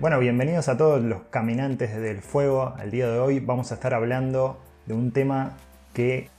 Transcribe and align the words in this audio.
Bueno, 0.00 0.18
bienvenidos 0.18 0.70
a 0.70 0.78
todos 0.78 1.02
los 1.02 1.24
caminantes 1.24 1.94
del 1.94 2.22
fuego. 2.22 2.74
Al 2.78 2.90
día 2.90 3.06
de 3.06 3.18
hoy 3.18 3.38
vamos 3.38 3.70
a 3.70 3.74
estar 3.74 3.92
hablando 3.92 4.58
de 4.86 4.94
un 4.94 5.12
tema 5.12 5.58
que 5.92 6.30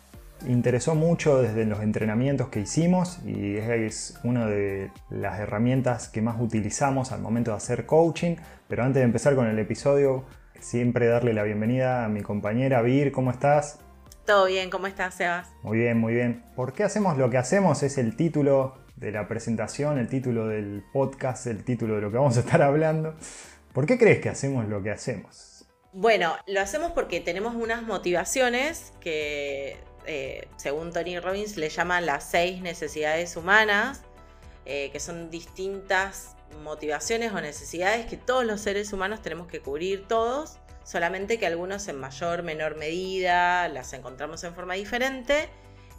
interesó 0.47 0.95
mucho 0.95 1.39
desde 1.39 1.65
los 1.65 1.81
entrenamientos 1.81 2.49
que 2.49 2.61
hicimos 2.61 3.19
y 3.23 3.57
es 3.57 4.19
una 4.23 4.47
de 4.47 4.89
las 5.11 5.39
herramientas 5.39 6.09
que 6.09 6.23
más 6.23 6.41
utilizamos 6.41 7.11
al 7.11 7.21
momento 7.21 7.51
de 7.51 7.57
hacer 7.57 7.85
coaching. 7.85 8.37
Pero 8.67 8.81
antes 8.81 9.01
de 9.01 9.03
empezar 9.03 9.35
con 9.35 9.45
el 9.45 9.59
episodio, 9.59 10.23
siempre 10.59 11.05
darle 11.05 11.31
la 11.33 11.43
bienvenida 11.43 12.03
a 12.03 12.09
mi 12.09 12.21
compañera 12.21 12.81
Vir, 12.81 13.11
¿cómo 13.11 13.29
estás? 13.29 13.77
Todo 14.25 14.45
bien, 14.45 14.71
¿cómo 14.71 14.87
estás, 14.87 15.13
Sebas? 15.13 15.47
Muy 15.61 15.77
bien, 15.77 15.99
muy 15.99 16.15
bien. 16.15 16.43
¿Por 16.55 16.73
qué 16.73 16.83
hacemos 16.83 17.15
lo 17.15 17.29
que 17.29 17.37
hacemos? 17.37 17.83
Es 17.83 17.99
el 17.99 18.15
título 18.15 18.80
de 18.95 19.11
la 19.11 19.27
presentación, 19.27 19.97
el 19.97 20.07
título 20.07 20.47
del 20.47 20.83
podcast, 20.93 21.47
el 21.47 21.63
título 21.63 21.95
de 21.95 22.01
lo 22.01 22.11
que 22.11 22.17
vamos 22.17 22.37
a 22.37 22.41
estar 22.41 22.61
hablando. 22.61 23.15
¿Por 23.73 23.85
qué 23.85 23.97
crees 23.97 24.19
que 24.19 24.29
hacemos 24.29 24.67
lo 24.67 24.83
que 24.83 24.91
hacemos? 24.91 25.65
Bueno, 25.93 26.35
lo 26.47 26.61
hacemos 26.61 26.91
porque 26.91 27.19
tenemos 27.19 27.55
unas 27.55 27.83
motivaciones 27.83 28.93
que, 29.01 29.77
eh, 30.05 30.47
según 30.55 30.93
Tony 30.93 31.19
Robbins, 31.19 31.57
le 31.57 31.69
llaman 31.69 32.05
las 32.05 32.29
seis 32.29 32.61
necesidades 32.61 33.35
humanas, 33.35 34.03
eh, 34.65 34.89
que 34.91 34.99
son 34.99 35.29
distintas 35.29 36.35
motivaciones 36.63 37.33
o 37.33 37.41
necesidades 37.41 38.05
que 38.05 38.17
todos 38.17 38.45
los 38.45 38.61
seres 38.61 38.93
humanos 38.93 39.21
tenemos 39.21 39.47
que 39.47 39.59
cubrir 39.59 40.07
todos, 40.07 40.59
solamente 40.83 41.39
que 41.39 41.47
algunos 41.47 41.87
en 41.87 41.97
mayor, 41.97 42.43
menor 42.43 42.77
medida 42.77 43.67
las 43.67 43.93
encontramos 43.93 44.43
en 44.43 44.53
forma 44.53 44.75
diferente 44.75 45.49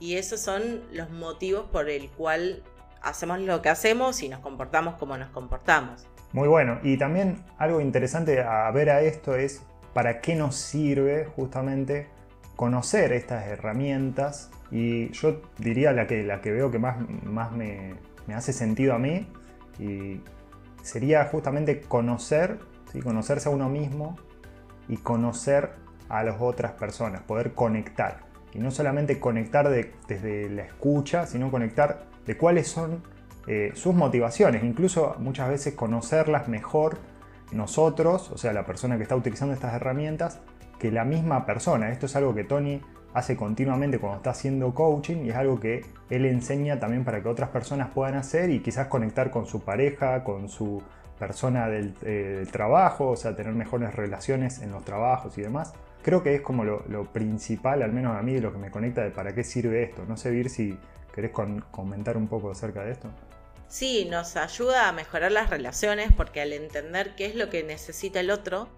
y 0.00 0.16
esos 0.16 0.40
son 0.40 0.82
los 0.92 1.10
motivos 1.10 1.68
por 1.70 1.88
el 1.88 2.10
cual 2.10 2.62
hacemos 3.02 3.40
lo 3.40 3.62
que 3.62 3.68
hacemos 3.68 4.22
y 4.22 4.28
nos 4.28 4.40
comportamos 4.40 4.94
como 4.94 5.16
nos 5.16 5.30
comportamos. 5.30 6.06
Muy 6.32 6.48
bueno. 6.48 6.78
Y 6.82 6.96
también 6.96 7.44
algo 7.58 7.80
interesante 7.80 8.40
a 8.42 8.70
ver 8.70 8.90
a 8.90 9.02
esto 9.02 9.36
es 9.36 9.62
para 9.92 10.20
qué 10.20 10.34
nos 10.34 10.56
sirve 10.56 11.26
justamente 11.26 12.08
conocer 12.56 13.12
estas 13.12 13.46
herramientas. 13.46 14.50
Y 14.70 15.10
yo 15.10 15.42
diría 15.58 15.92
la 15.92 16.06
que, 16.06 16.22
la 16.22 16.40
que 16.40 16.50
veo 16.50 16.70
que 16.70 16.78
más, 16.78 16.96
más 17.24 17.52
me, 17.52 17.94
hace 18.34 18.52
sentido 18.52 18.94
a 18.94 18.98
mí 18.98 19.28
sería 20.82 21.24
justamente 21.26 21.80
conocer, 21.80 22.58
¿sí? 22.90 23.00
conocerse 23.00 23.48
a 23.48 23.52
uno 23.52 23.68
mismo 23.68 24.16
y 24.88 24.96
conocer 24.96 25.72
a 26.08 26.22
las 26.22 26.36
otras 26.40 26.72
personas, 26.72 27.22
poder 27.22 27.52
conectar. 27.52 28.20
Y 28.54 28.58
no 28.58 28.70
solamente 28.70 29.18
conectar 29.18 29.68
desde 29.68 30.50
la 30.50 30.62
escucha, 30.62 31.26
sino 31.26 31.50
conectar 31.50 32.11
de 32.26 32.36
cuáles 32.36 32.68
son 32.68 33.02
eh, 33.46 33.72
sus 33.74 33.94
motivaciones, 33.94 34.62
incluso 34.64 35.16
muchas 35.18 35.48
veces 35.48 35.74
conocerlas 35.74 36.48
mejor 36.48 36.98
nosotros, 37.52 38.30
o 38.30 38.38
sea, 38.38 38.52
la 38.52 38.64
persona 38.64 38.96
que 38.96 39.02
está 39.02 39.16
utilizando 39.16 39.54
estas 39.54 39.74
herramientas, 39.74 40.40
que 40.78 40.90
la 40.90 41.04
misma 41.04 41.46
persona. 41.46 41.90
Esto 41.90 42.06
es 42.06 42.16
algo 42.16 42.34
que 42.34 42.44
Tony 42.44 42.80
hace 43.14 43.36
continuamente 43.36 43.98
cuando 43.98 44.16
está 44.16 44.30
haciendo 44.30 44.74
coaching 44.74 45.24
y 45.24 45.30
es 45.30 45.36
algo 45.36 45.60
que 45.60 45.84
él 46.08 46.24
enseña 46.24 46.80
también 46.80 47.04
para 47.04 47.22
que 47.22 47.28
otras 47.28 47.50
personas 47.50 47.90
puedan 47.90 48.14
hacer 48.14 48.50
y 48.50 48.60
quizás 48.60 48.86
conectar 48.86 49.30
con 49.30 49.46
su 49.46 49.60
pareja, 49.60 50.24
con 50.24 50.48
su 50.48 50.82
persona 51.18 51.68
del, 51.68 51.94
eh, 52.02 52.46
trabajo, 52.50 53.10
o 53.10 53.16
sea, 53.16 53.36
tener 53.36 53.52
mejores 53.52 53.94
relaciones 53.94 54.60
en 54.60 54.72
los 54.72 54.84
trabajos 54.84 55.36
y 55.38 55.42
demás. 55.42 55.72
Creo 56.02 56.22
que 56.22 56.34
es 56.34 56.40
como 56.40 56.64
lo, 56.64 57.04
principal, 57.12 57.82
al 57.82 57.92
menos 57.92 58.16
a 58.16 58.22
mí, 58.22 58.32
de 58.32 58.40
lo 58.40 58.52
que 58.52 58.58
me 58.58 58.72
conecta 58.72 59.02
de 59.02 59.10
para 59.10 59.32
qué 59.32 59.44
sirve 59.44 59.84
esto. 59.84 60.02
No 60.08 60.16
sé, 60.16 60.32
Vir, 60.32 60.50
si 60.50 60.76
querés 61.12 61.32
comentar 61.70 62.16
un 62.16 62.28
poco 62.28 62.50
acerca 62.50 62.84
de 62.84 62.92
esto. 62.92 63.10
Sí, 63.68 64.04
nos 64.04 64.36
ayuda 64.36 64.88
a 64.88 64.92
mejorar 64.92 65.32
las 65.32 65.48
relaciones 65.48 66.10
porque 66.14 66.42
al 66.42 66.52
entender 66.52 67.14
qué 67.16 67.26
es 67.26 67.34
lo 67.34 67.48
que 67.48 67.62
necesita 67.62 68.20
el 68.20 68.30
otro, 68.30 68.68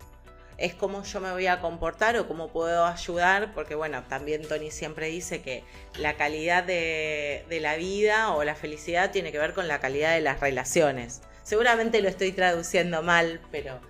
es 0.56 0.74
cómo 0.74 1.02
yo 1.02 1.20
me 1.20 1.32
voy 1.32 1.48
a 1.48 1.60
comportar 1.60 2.16
o 2.16 2.28
cómo 2.28 2.48
puedo 2.48 2.86
ayudar, 2.86 3.52
porque 3.54 3.74
bueno, 3.74 4.04
también 4.08 4.46
Tony 4.46 4.70
siempre 4.70 5.08
dice 5.08 5.42
que 5.42 5.64
la 5.98 6.16
calidad 6.16 6.62
de, 6.62 7.44
la 7.60 7.76
vida 7.76 8.32
o 8.34 8.44
la 8.44 8.54
felicidad 8.54 9.10
tiene 9.10 9.32
que 9.32 9.38
ver 9.38 9.52
con 9.52 9.66
la 9.66 9.80
calidad 9.80 10.14
de 10.14 10.20
las 10.20 10.38
relaciones. 10.38 11.22
Seguramente 11.42 12.00
lo 12.00 12.08
estoy 12.08 12.32
traduciendo 12.32 13.02
mal, 13.02 13.40
pero 13.50 13.80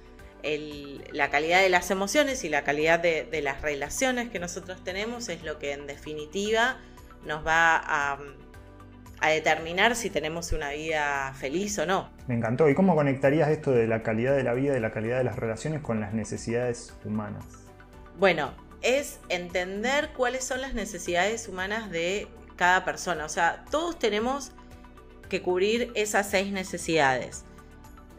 la 1.13 1.31
calidad 1.31 1.61
de 1.61 1.69
las 1.69 1.91
emociones 1.91 2.45
y 2.45 2.49
la 2.49 2.65
calidad 2.65 2.99
de 2.99 3.43
las 3.43 3.61
relaciones 3.63 4.31
que 4.31 4.39
nosotros 4.39 4.83
tenemos 4.85 5.29
es 5.29 5.43
lo 5.43 5.59
que 5.59 5.73
en 5.73 5.87
definitiva 5.87 6.79
nos 7.27 7.47
va 7.47 7.77
a 7.85 8.19
a 9.25 9.31
determinar 9.31 9.97
si 9.97 10.11
tenemos 10.11 10.53
una 10.53 10.71
vida 10.71 11.33
feliz 11.35 11.79
o 11.79 11.87
no. 11.87 12.11
Me 12.27 12.35
encantó. 12.35 12.69
¿Y 12.69 12.75
cómo 12.75 12.95
conectarías 12.95 13.49
esto 13.49 13.71
de 13.71 13.87
la 13.87 14.03
calidad 14.03 14.37
de 14.37 14.43
la 14.43 14.53
vida 14.53 14.77
y 14.77 14.81
la 14.81 14.91
calidad 14.91 15.17
de 15.17 15.25
las 15.25 15.37
relaciones 15.37 15.81
con 15.81 15.99
las 15.99 16.13
necesidades 16.13 16.95
humanas? 17.07 17.45
Bueno, 18.19 18.53
es 18.83 19.21
entender 19.31 20.11
cuáles 20.15 20.45
son 20.45 20.61
las 20.61 20.75
necesidades 20.75 21.49
humanas 21.49 21.91
de 21.91 22.29
cada 22.57 22.85
persona. 22.85 23.25
O 23.25 23.31
sea, 23.31 23.65
todos 23.71 23.99
tenemos 23.99 24.53
que 25.31 25.41
cubrir 25.41 25.91
esas 25.95 26.29
seis 26.29 26.53
necesidades. 26.53 27.47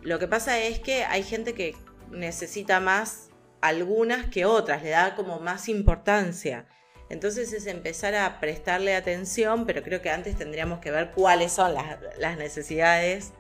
Lo 0.02 0.18
que 0.18 0.28
pasa 0.28 0.58
es 0.60 0.80
que 0.80 1.04
hay 1.06 1.22
gente 1.22 1.54
que 1.54 1.76
necesita 2.10 2.80
más 2.80 3.30
algunas 3.62 4.26
que 4.26 4.46
otras, 4.46 4.82
le 4.82 4.90
da 4.90 5.16
como 5.16 5.40
más 5.40 5.70
importancia. 5.70 6.66
Entonces 7.10 7.54
es 7.54 7.68
empezar 7.68 8.16
a 8.16 8.40
prestarle 8.40 8.96
atención, 8.96 9.66
pero 9.66 9.84
creo 9.84 10.02
que 10.02 10.10
antes 10.10 10.36
tendríamos 10.36 10.80
que 10.80 10.92
ver 10.92 11.12
cuáles 11.12 11.52
son 11.52 11.74
las, 11.74 12.38
necesidades 12.38 13.32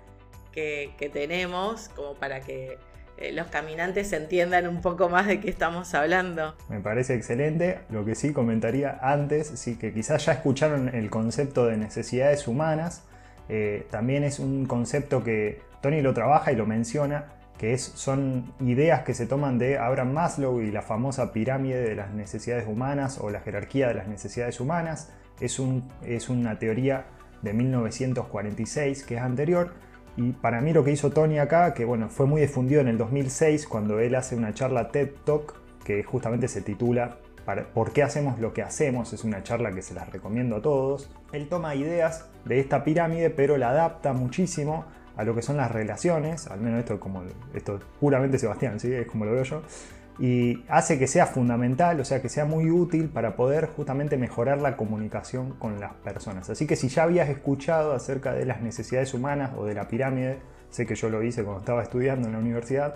que, 0.51 1.09
tenemos, 1.11 1.89
como 1.89 2.13
para 2.13 2.41
que 2.41 2.77
eh, 3.17 3.31
los 3.31 3.47
caminantes 3.47 4.13
entiendan 4.13 4.67
un 4.67 4.81
poco 4.81 5.09
más 5.09 5.27
de 5.27 5.39
qué 5.39 5.49
estamos 5.49 5.93
hablando. 5.93 6.55
Me 6.69 6.79
parece 6.79 7.15
excelente. 7.15 7.79
Lo 7.89 8.05
que 8.05 8.15
sí 8.15 8.33
comentaría 8.33 8.99
antes, 9.01 9.47
sí 9.55 9.77
que 9.77 9.93
quizás 9.93 10.25
ya 10.25 10.33
escucharon 10.33 10.93
el 10.93 11.09
concepto 11.09 11.65
de 11.65 11.77
necesidades 11.77 12.47
humanas. 12.47 13.03
Eh, 13.49 13.85
también 13.89 14.23
es 14.23 14.39
un 14.39 14.65
concepto 14.65 15.23
que 15.23 15.61
Tony 15.81 16.01
lo 16.01 16.13
trabaja 16.13 16.51
y 16.51 16.55
lo 16.55 16.65
menciona, 16.65 17.34
que 17.57 17.77
son 17.77 18.53
ideas 18.59 19.03
que 19.03 19.13
se 19.13 19.25
toman 19.25 19.57
de 19.57 19.77
Abraham 19.77 20.13
Maslow 20.13 20.61
y 20.61 20.71
la 20.71 20.81
famosa 20.81 21.31
pirámide 21.31 21.81
de 21.81 21.95
las 21.95 22.13
necesidades 22.13 22.67
humanas 22.67 23.19
o 23.19 23.29
la 23.29 23.39
jerarquía 23.39 23.87
de 23.87 23.93
las 23.93 24.07
necesidades 24.07 24.59
humanas. 24.59 25.11
Es, 25.39 25.61
es 26.03 26.29
una 26.29 26.59
teoría 26.59 27.05
de 27.41 27.53
1946 27.53 29.03
que 29.03 29.15
es 29.15 29.21
anterior. 29.21 29.73
Y 30.17 30.31
para 30.31 30.61
mí 30.61 30.73
lo 30.73 30.83
que 30.83 30.91
hizo 30.91 31.11
Tony 31.11 31.39
acá, 31.39 31.73
que 31.73 31.85
bueno, 31.85 32.09
fue 32.09 32.25
muy 32.25 32.41
difundido 32.41 32.81
en 32.81 32.87
el 32.87 32.97
2006 32.97 33.67
cuando 33.67 33.99
él 33.99 34.15
hace 34.15 34.35
una 34.35 34.53
charla 34.53 34.89
TED 34.89 35.09
Talk 35.25 35.55
que 35.83 36.03
justamente 36.03 36.47
se 36.47 36.61
titula 36.61 37.17
¿Por 37.73 37.93
qué 37.93 38.01
hacemos 38.01 38.39
lo 38.39 38.53
que 38.53 38.63
hacemos? 38.63 39.13
Es 39.13 39.23
una 39.23 39.43
charla 39.43 39.71
que 39.71 39.83
se 39.83 39.93
las 39.93 40.09
recomiendo 40.09 40.55
a 40.55 40.61
todos. 40.61 41.11
Él 41.31 41.47
toma 41.47 41.75
ideas 41.75 42.27
de 42.43 42.59
esta 42.59 42.83
pirámide 42.83 43.29
pero 43.29 43.57
la 43.57 43.69
adapta 43.69 44.13
muchísimo 44.13 44.85
a 45.17 45.23
lo 45.23 45.35
que 45.35 45.41
son 45.41 45.57
las 45.57 45.71
relaciones, 45.71 46.47
al 46.47 46.59
menos 46.61 46.79
esto 46.79 46.99
como 46.99 47.23
esto 47.53 47.79
puramente 47.99 48.37
Sebastián, 48.37 48.79
¿sí? 48.79 48.93
es 48.93 49.07
como 49.07 49.25
lo 49.25 49.31
veo 49.31 49.43
yo, 49.43 49.61
y 50.17 50.63
hace 50.69 50.97
que 50.97 51.07
sea 51.07 51.25
fundamental, 51.25 51.99
o 51.99 52.05
sea, 52.05 52.21
que 52.21 52.29
sea 52.29 52.45
muy 52.45 52.71
útil 52.71 53.09
para 53.09 53.35
poder 53.35 53.67
justamente 53.67 54.17
mejorar 54.17 54.61
la 54.61 54.77
comunicación 54.77 55.51
con 55.51 55.79
las 55.79 55.93
personas. 55.95 56.49
Así 56.49 56.65
que 56.65 56.77
si 56.77 56.87
ya 56.87 57.03
habías 57.03 57.29
escuchado 57.29 57.93
acerca 57.93 58.33
de 58.33 58.45
las 58.45 58.61
necesidades 58.61 59.13
humanas 59.13 59.51
o 59.57 59.65
de 59.65 59.73
la 59.73 59.87
pirámide, 59.87 60.39
sé 60.69 60.85
que 60.85 60.95
yo 60.95 61.09
lo 61.09 61.21
hice 61.21 61.43
cuando 61.43 61.59
estaba 61.59 61.83
estudiando 61.83 62.27
en 62.27 62.33
la 62.33 62.39
universidad, 62.39 62.95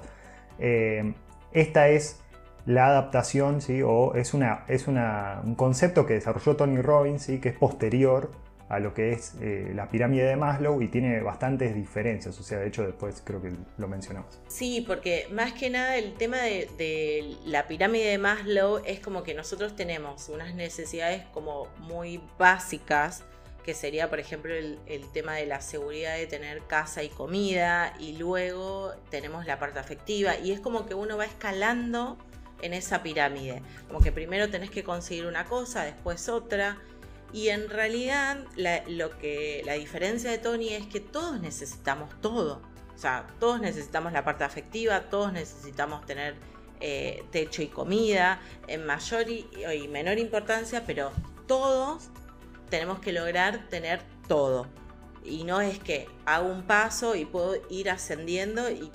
eh, 0.59 1.13
esta 1.51 1.89
es 1.89 2.21
la 2.65 2.87
adaptación, 2.87 3.61
¿sí? 3.61 3.81
o 3.83 4.13
es, 4.15 4.33
una, 4.33 4.63
es 4.67 4.87
un 4.87 5.55
concepto 5.55 6.05
que 6.05 6.13
desarrolló 6.13 6.55
Tony 6.55 6.81
Robbins, 6.81 7.23
¿sí? 7.23 7.39
que 7.39 7.49
es 7.49 7.55
posterior 7.55 8.31
a 8.69 8.79
lo 8.79 8.93
que 8.93 9.11
es 9.11 9.33
eh, 9.41 9.71
la 9.73 9.89
pirámide 9.89 10.25
de 10.25 10.35
Maslow 10.35 10.81
y 10.81 10.87
tiene 10.87 11.21
bastantes 11.21 11.73
diferencias, 11.73 12.39
o 12.39 12.43
sea, 12.43 12.59
de 12.59 12.67
hecho 12.67 12.83
después 12.83 13.21
creo 13.25 13.41
que 13.41 13.51
lo 13.77 13.87
mencionamos. 13.87 14.39
Sí, 14.47 14.83
porque 14.85 15.27
más 15.31 15.53
que 15.53 15.71
nada 15.71 15.97
el 15.97 16.13
tema 16.13 16.37
de, 16.37 17.35
la 17.45 17.67
pirámide 17.67 18.05
de 18.05 18.17
Maslow 18.19 18.81
es 18.85 18.99
como 18.99 19.23
que 19.23 19.33
nosotros 19.33 19.75
tenemos 19.75 20.29
unas 20.29 20.53
necesidades 20.53 21.25
como 21.33 21.67
muy 21.79 22.21
básicas, 22.37 23.23
que 23.63 23.73
sería 23.73 24.07
por 24.07 24.19
ejemplo 24.19 24.53
el, 24.53 24.79
el 24.85 25.11
tema 25.11 25.33
de 25.33 25.47
la 25.47 25.61
seguridad 25.61 26.15
de 26.15 26.27
tener 26.27 26.61
casa 26.67 27.01
y 27.01 27.09
comida, 27.09 27.95
y 27.99 28.17
luego 28.17 28.93
tenemos 29.09 29.47
la 29.47 29.57
parte 29.57 29.79
afectiva, 29.79 30.37
y 30.37 30.51
es 30.51 30.59
como 30.59 30.85
que 30.85 30.93
uno 30.93 31.17
va 31.17 31.25
escalando 31.25 32.19
en 32.61 32.73
esa 32.73 33.01
pirámide, 33.01 33.63
como 33.87 33.99
que 33.99 34.11
primero 34.11 34.49
tenés 34.49 34.69
que 34.69 34.83
conseguir 34.83 35.25
una 35.25 35.45
cosa, 35.45 35.83
después 35.85 36.29
otra, 36.29 36.77
y 37.31 37.49
en 37.49 37.69
realidad 37.69 38.45
la, 38.55 38.83
lo 38.87 39.17
que, 39.17 39.61
la 39.65 39.73
diferencia 39.73 40.31
de 40.31 40.37
Tony 40.37 40.69
es 40.69 40.87
que 40.87 40.99
todos 40.99 41.39
necesitamos 41.39 42.09
todo. 42.21 42.61
O 42.95 42.97
sea, 42.97 43.27
todos 43.39 43.61
necesitamos 43.61 44.11
la 44.11 44.25
parte 44.25 44.43
afectiva, 44.43 45.09
todos 45.09 45.31
necesitamos 45.31 46.05
tener 46.05 46.35
eh, 46.81 47.25
techo 47.31 47.61
y 47.61 47.67
comida 47.67 48.41
en 48.67 48.85
mayor 48.85 49.29
y, 49.29 49.87
menor 49.89 50.17
importancia, 50.17 50.83
pero 50.85 51.11
todos 51.45 52.09
tenemos 52.69 52.99
que 52.99 53.11
lograr 53.11 53.67
tener 53.69 54.01
todo. 54.27 54.67
Y 55.23 55.43
no 55.43 55.59
es 55.59 55.77
que 55.79 56.07
hago 56.25 56.47
un 56.47 56.63
paso 56.63 57.15
y 57.15 57.25
puedo 57.25 57.55
ir 57.69 57.89
ascendiendo 57.89 58.69
y 58.69 58.91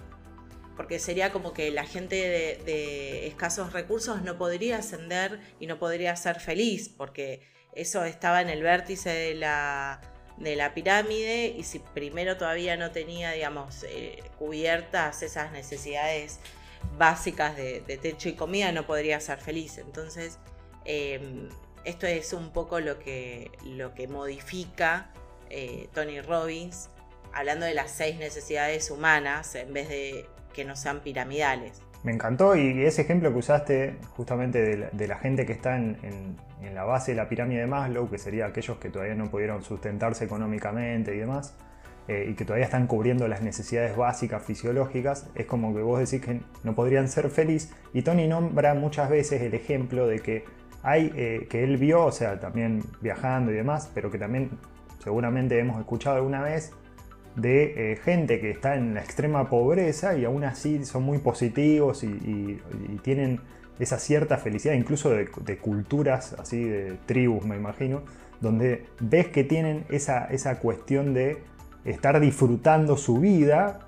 porque 0.76 0.98
sería 0.98 1.30
como 1.30 1.52
que 1.52 1.70
la 1.70 1.84
gente 1.84 2.16
de, 2.16 3.26
escasos 3.26 3.72
recursos 3.72 4.22
no 4.22 4.38
podría 4.38 4.78
ascender 4.78 5.40
y 5.60 5.66
no 5.66 5.78
podría 5.78 6.16
ser 6.16 6.40
feliz, 6.40 6.88
porque 6.88 7.42
eso 7.74 8.04
estaba 8.04 8.40
en 8.40 8.48
el 8.48 8.62
vértice 8.62 9.10
de 9.10 9.34
la, 9.34 10.00
de 10.36 10.56
la 10.56 10.74
pirámide 10.74 11.46
y 11.46 11.62
si 11.64 11.78
primero 11.78 12.36
todavía 12.36 12.76
no 12.76 12.90
tenía, 12.90 13.32
digamos, 13.32 13.84
eh, 13.88 14.22
cubiertas 14.38 15.22
esas 15.22 15.52
necesidades 15.52 16.40
básicas 16.98 17.56
de, 17.56 17.80
techo 18.00 18.28
y 18.28 18.34
comida, 18.34 18.72
no 18.72 18.86
podría 18.86 19.20
ser 19.20 19.38
feliz. 19.38 19.78
Entonces, 19.78 20.38
em, 20.84 21.48
esto 21.84 22.06
es 22.06 22.32
un 22.32 22.50
poco 22.50 22.80
lo 22.80 22.98
que, 22.98 23.50
lo 23.64 23.94
que 23.94 24.08
modifica 24.08 25.10
eh, 25.50 25.88
Tony 25.92 26.20
Robbins, 26.20 26.90
hablando 27.32 27.66
de 27.66 27.74
las 27.74 27.90
seis 27.90 28.16
necesidades 28.16 28.90
humanas 28.90 29.54
en 29.54 29.72
vez 29.72 29.88
de 29.88 30.26
que 30.52 30.64
no 30.64 30.76
sean 30.76 31.00
piramidales. 31.00 31.82
Me 32.04 32.12
encantó 32.12 32.54
y 32.54 32.84
ese 32.84 33.02
ejemplo 33.02 33.32
que 33.32 33.38
usaste 33.38 33.96
justamente 34.10 34.90
de 34.92 35.08
la, 35.08 35.18
gente 35.18 35.46
que 35.46 35.52
está 35.52 35.76
en, 35.76 36.36
la 36.72 36.84
base 36.84 37.12
de 37.12 37.16
la 37.16 37.28
pirámide 37.28 37.60
de 37.60 37.66
Maslow, 37.66 38.08
que 38.08 38.18
sería 38.18 38.46
aquellos 38.46 38.78
que 38.78 38.90
todavía 38.90 39.14
no 39.14 39.30
pudieron 39.30 39.62
sustentarse 39.62 40.24
económicamente 40.24 41.14
y 41.14 41.18
demás, 41.18 41.56
eh, 42.06 42.28
y 42.30 42.34
que 42.34 42.44
todavía 42.44 42.66
están 42.66 42.86
cubriendo 42.86 43.26
las 43.28 43.42
necesidades 43.42 43.96
básicas 43.96 44.42
fisiológicas, 44.42 45.28
es 45.34 45.46
como 45.46 45.74
que 45.74 45.82
vos 45.82 45.98
decís 45.98 46.24
que 46.24 46.40
no 46.62 46.74
podrían 46.74 47.08
ser 47.08 47.28
felices. 47.30 47.74
Y 47.92 48.02
Tony 48.02 48.28
nombra 48.28 48.74
muchas 48.74 49.10
veces 49.10 49.42
el 49.42 49.54
ejemplo 49.54 50.06
de 50.06 50.20
que 50.20 50.44
hay, 50.82 51.12
eh, 51.16 51.46
que 51.50 51.64
él 51.64 51.76
vio, 51.78 52.04
o 52.04 52.12
sea, 52.12 52.38
también 52.38 52.82
viajando 53.00 53.50
y 53.50 53.54
demás, 53.54 53.90
pero 53.94 54.10
que 54.10 54.18
también 54.18 54.50
seguramente 55.02 55.58
hemos 55.58 55.78
escuchado 55.80 56.16
alguna 56.16 56.42
vez, 56.42 56.72
de 57.36 57.92
eh, 57.92 57.96
gente 57.96 58.40
que 58.40 58.50
está 58.50 58.76
en 58.76 58.94
la 58.94 59.00
extrema 59.00 59.48
pobreza 59.48 60.16
y 60.16 60.24
aún 60.24 60.44
así 60.44 60.84
son 60.84 61.02
muy 61.02 61.18
positivos 61.18 62.04
y, 62.04 62.60
tienen 63.02 63.40
esa 63.78 63.98
cierta 63.98 64.38
felicidad, 64.38 64.74
incluso 64.74 65.10
de, 65.10 65.58
culturas 65.58 66.34
así, 66.38 66.62
de 66.62 66.96
tribus 67.06 67.44
me 67.44 67.56
imagino, 67.56 68.02
donde 68.40 68.86
ves 69.00 69.28
que 69.28 69.44
tienen 69.44 69.84
esa, 69.88 70.26
esa 70.26 70.58
cuestión 70.58 71.14
de 71.14 71.38
estar 71.84 72.20
disfrutando 72.20 72.96
su 72.96 73.18
vida 73.18 73.80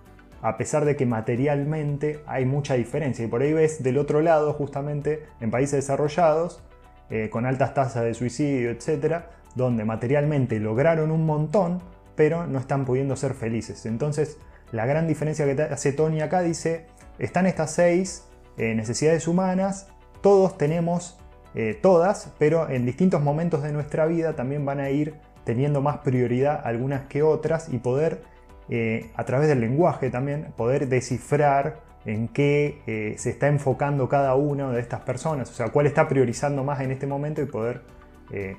a 0.42 0.56
pesar 0.58 0.84
de 0.84 0.96
que 0.96 1.06
materialmente 1.06 2.20
hay 2.26 2.44
mucha 2.44 2.74
diferencia. 2.74 3.24
Y 3.24 3.28
por 3.28 3.42
ahí 3.42 3.52
ves 3.52 3.82
del 3.82 3.98
otro 3.98 4.20
lado, 4.20 4.52
justamente 4.52 5.24
en 5.40 5.50
países 5.50 5.72
desarrollados, 5.72 6.62
eh, 7.10 7.30
con 7.30 7.46
altas 7.46 7.74
tasas 7.74 8.04
de 8.04 8.14
suicidio, 8.14 8.70
etcétera, 8.70 9.30
donde 9.54 9.84
materialmente 9.84 10.60
lograron 10.60 11.10
un 11.10 11.24
montón, 11.24 11.80
pero 12.14 12.46
no 12.46 12.58
están 12.58 12.84
pudiendo 12.84 13.16
ser 13.16 13.34
felices. 13.34 13.86
Entonces, 13.86 14.38
la 14.72 14.86
gran 14.86 15.06
diferencia 15.06 15.46
que 15.46 15.62
hace 15.62 15.92
Tony 15.92 16.20
acá 16.20 16.42
dice, 16.42 16.86
están 17.18 17.46
estas 17.46 17.72
seis 17.72 18.25
eh, 18.58 18.74
necesidades 18.74 19.28
humanas, 19.28 19.88
todos 20.20 20.56
tenemos 20.58 21.18
eh, 21.54 21.78
todas, 21.80 22.32
pero 22.38 22.68
en 22.68 22.86
distintos 22.86 23.22
momentos 23.22 23.62
de 23.62 23.72
nuestra 23.72 24.06
vida 24.06 24.34
también 24.34 24.64
van 24.64 24.80
a 24.80 24.90
ir 24.90 25.14
teniendo 25.44 25.80
más 25.80 25.98
prioridad 25.98 26.60
algunas 26.64 27.06
que 27.06 27.22
otras 27.22 27.68
y 27.72 27.78
poder, 27.78 28.22
eh, 28.68 29.10
a 29.14 29.24
través 29.24 29.48
del 29.48 29.60
lenguaje 29.60 30.10
también, 30.10 30.52
poder 30.56 30.88
descifrar 30.88 31.80
en 32.04 32.28
qué 32.28 33.14
se 33.18 33.30
está 33.30 33.48
enfocando 33.48 34.08
cada 34.08 34.36
una 34.36 34.70
de 34.70 34.80
estas 34.80 35.00
personas, 35.00 35.50
o 35.50 35.54
sea, 35.54 35.70
cuál 35.70 35.86
está 35.86 36.06
priorizando 36.06 36.62
más 36.62 36.80
en 36.80 36.92
este 36.92 37.04
momento 37.04 37.42
y 37.42 37.46
poder 37.46 37.82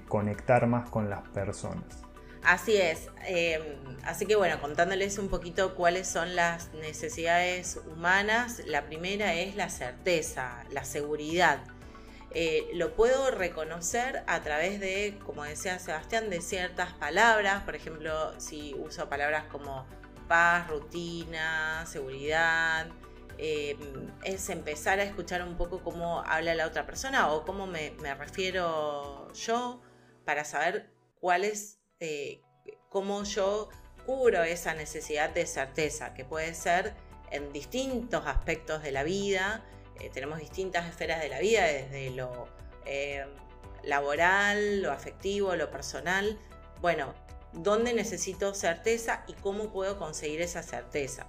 conectar 0.09 0.67
más 0.67 0.89
con 0.89 1.09
las 1.09 1.21
personas. 1.29 2.06
Así 2.47 2.77
es. 2.77 3.09
Em, 3.25 3.61
así 4.05 4.25
que 4.25 4.37
bueno, 4.37 4.61
contándoles 4.61 5.17
un 5.17 5.27
poquito 5.27 5.75
cuáles 5.75 6.07
son 6.07 6.33
las 6.37 6.71
necesidades 6.75 7.77
humanas, 7.91 8.61
la 8.65 8.85
primera 8.85 9.33
es 9.33 9.57
la 9.57 9.67
certeza, 9.67 10.63
la 10.71 10.85
seguridad. 10.85 11.59
Eh, 12.31 12.69
lo 12.73 12.95
puedo 12.95 13.31
reconocer 13.31 14.23
a 14.27 14.41
través 14.43 14.79
de, 14.79 15.19
como 15.25 15.43
decía 15.43 15.77
Sebastián, 15.77 16.29
de 16.29 16.39
ciertas 16.39 16.93
palabras. 16.93 17.63
Por 17.63 17.75
ejemplo, 17.75 18.39
si 18.39 18.73
uso 18.75 19.09
palabras 19.09 19.43
como 19.51 19.85
paz, 20.29 20.69
rutina, 20.69 21.85
seguridad. 21.85 22.87
Em, 23.37 23.77
es 24.23 24.49
empezar 24.49 25.01
a 25.01 25.03
escuchar 25.03 25.43
un 25.43 25.57
poco 25.57 25.83
cómo 25.83 26.21
habla 26.25 26.55
la 26.55 26.65
otra 26.67 26.85
persona 26.85 27.29
o 27.29 27.43
cómo 27.43 27.67
me, 27.67 27.91
me 28.01 28.15
refiero 28.15 29.33
yo 29.33 29.81
para 30.23 30.45
saber 30.45 30.89
cuál 31.19 31.43
es 31.43 31.76
eh, 31.99 32.41
cómo 32.89 33.23
yo 33.23 33.69
cubro 34.05 34.43
esa 34.43 34.73
necesidad 34.73 35.31
de 35.31 35.45
certeza, 35.45 36.13
que 36.13 36.23
puede 36.23 36.53
ser 36.53 36.93
en 37.31 37.51
distintos 37.51 38.25
aspectos 38.25 38.83
de 38.83 38.91
la 38.91 39.03
vida. 39.03 39.65
Eh, 39.99 40.09
tenemos 40.13 40.39
distintas 40.39 40.87
esferas 40.87 41.21
de 41.21 41.29
la 41.29 41.39
vida, 41.39 41.65
desde 41.65 42.11
lo 42.11 42.47
eh, 42.85 43.25
laboral, 43.83 44.81
lo 44.81 44.91
afectivo, 44.91 45.55
lo 45.55 45.71
personal. 45.71 46.39
Bueno, 46.81 47.13
¿dónde 47.51 47.93
necesito 47.93 48.53
certeza 48.53 49.25
y 49.27 49.33
cómo 49.33 49.71
puedo 49.71 49.97
conseguir 49.97 50.41
esa 50.41 50.63
certeza? 50.63 51.27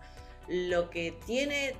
Lo 0.48 0.90
que 0.90 1.12
tiene 1.26 1.76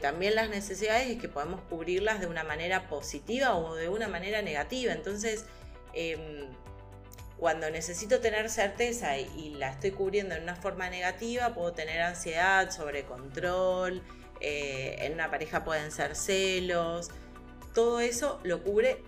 también 0.00 0.34
las 0.34 0.50
necesidades 0.50 1.08
es 1.08 1.20
que 1.20 1.28
podemos 1.28 1.60
cubrirlas 1.60 2.18
de 2.18 2.26
una 2.26 2.42
manera 2.42 2.88
positiva 2.88 3.56
o 3.56 3.76
de 3.76 3.88
una 3.88 4.08
manera 4.08 4.42
negativa. 4.42 4.92
Entonces, 4.92 5.44
em, 5.92 6.48
cuando 7.40 7.70
necesito 7.70 8.20
tener 8.20 8.50
certeza 8.50 9.16
y, 9.16 9.54
la 9.58 9.70
estoy 9.70 9.92
cubriendo 9.92 10.34
en 10.34 10.42
una 10.42 10.56
forma 10.56 10.90
negativa, 10.90 11.54
puedo 11.54 11.72
tener 11.72 12.02
ansiedad, 12.02 12.70
sobrecontrol, 12.70 14.02
eh, 14.40 14.96
en 15.00 15.14
una 15.14 15.30
pareja 15.30 15.64
pueden 15.64 15.90
ser 15.90 16.14
celos, 16.14 17.10
todo 17.72 18.00
eso 18.00 18.40
lo 18.44 18.62
cubre 18.62 19.02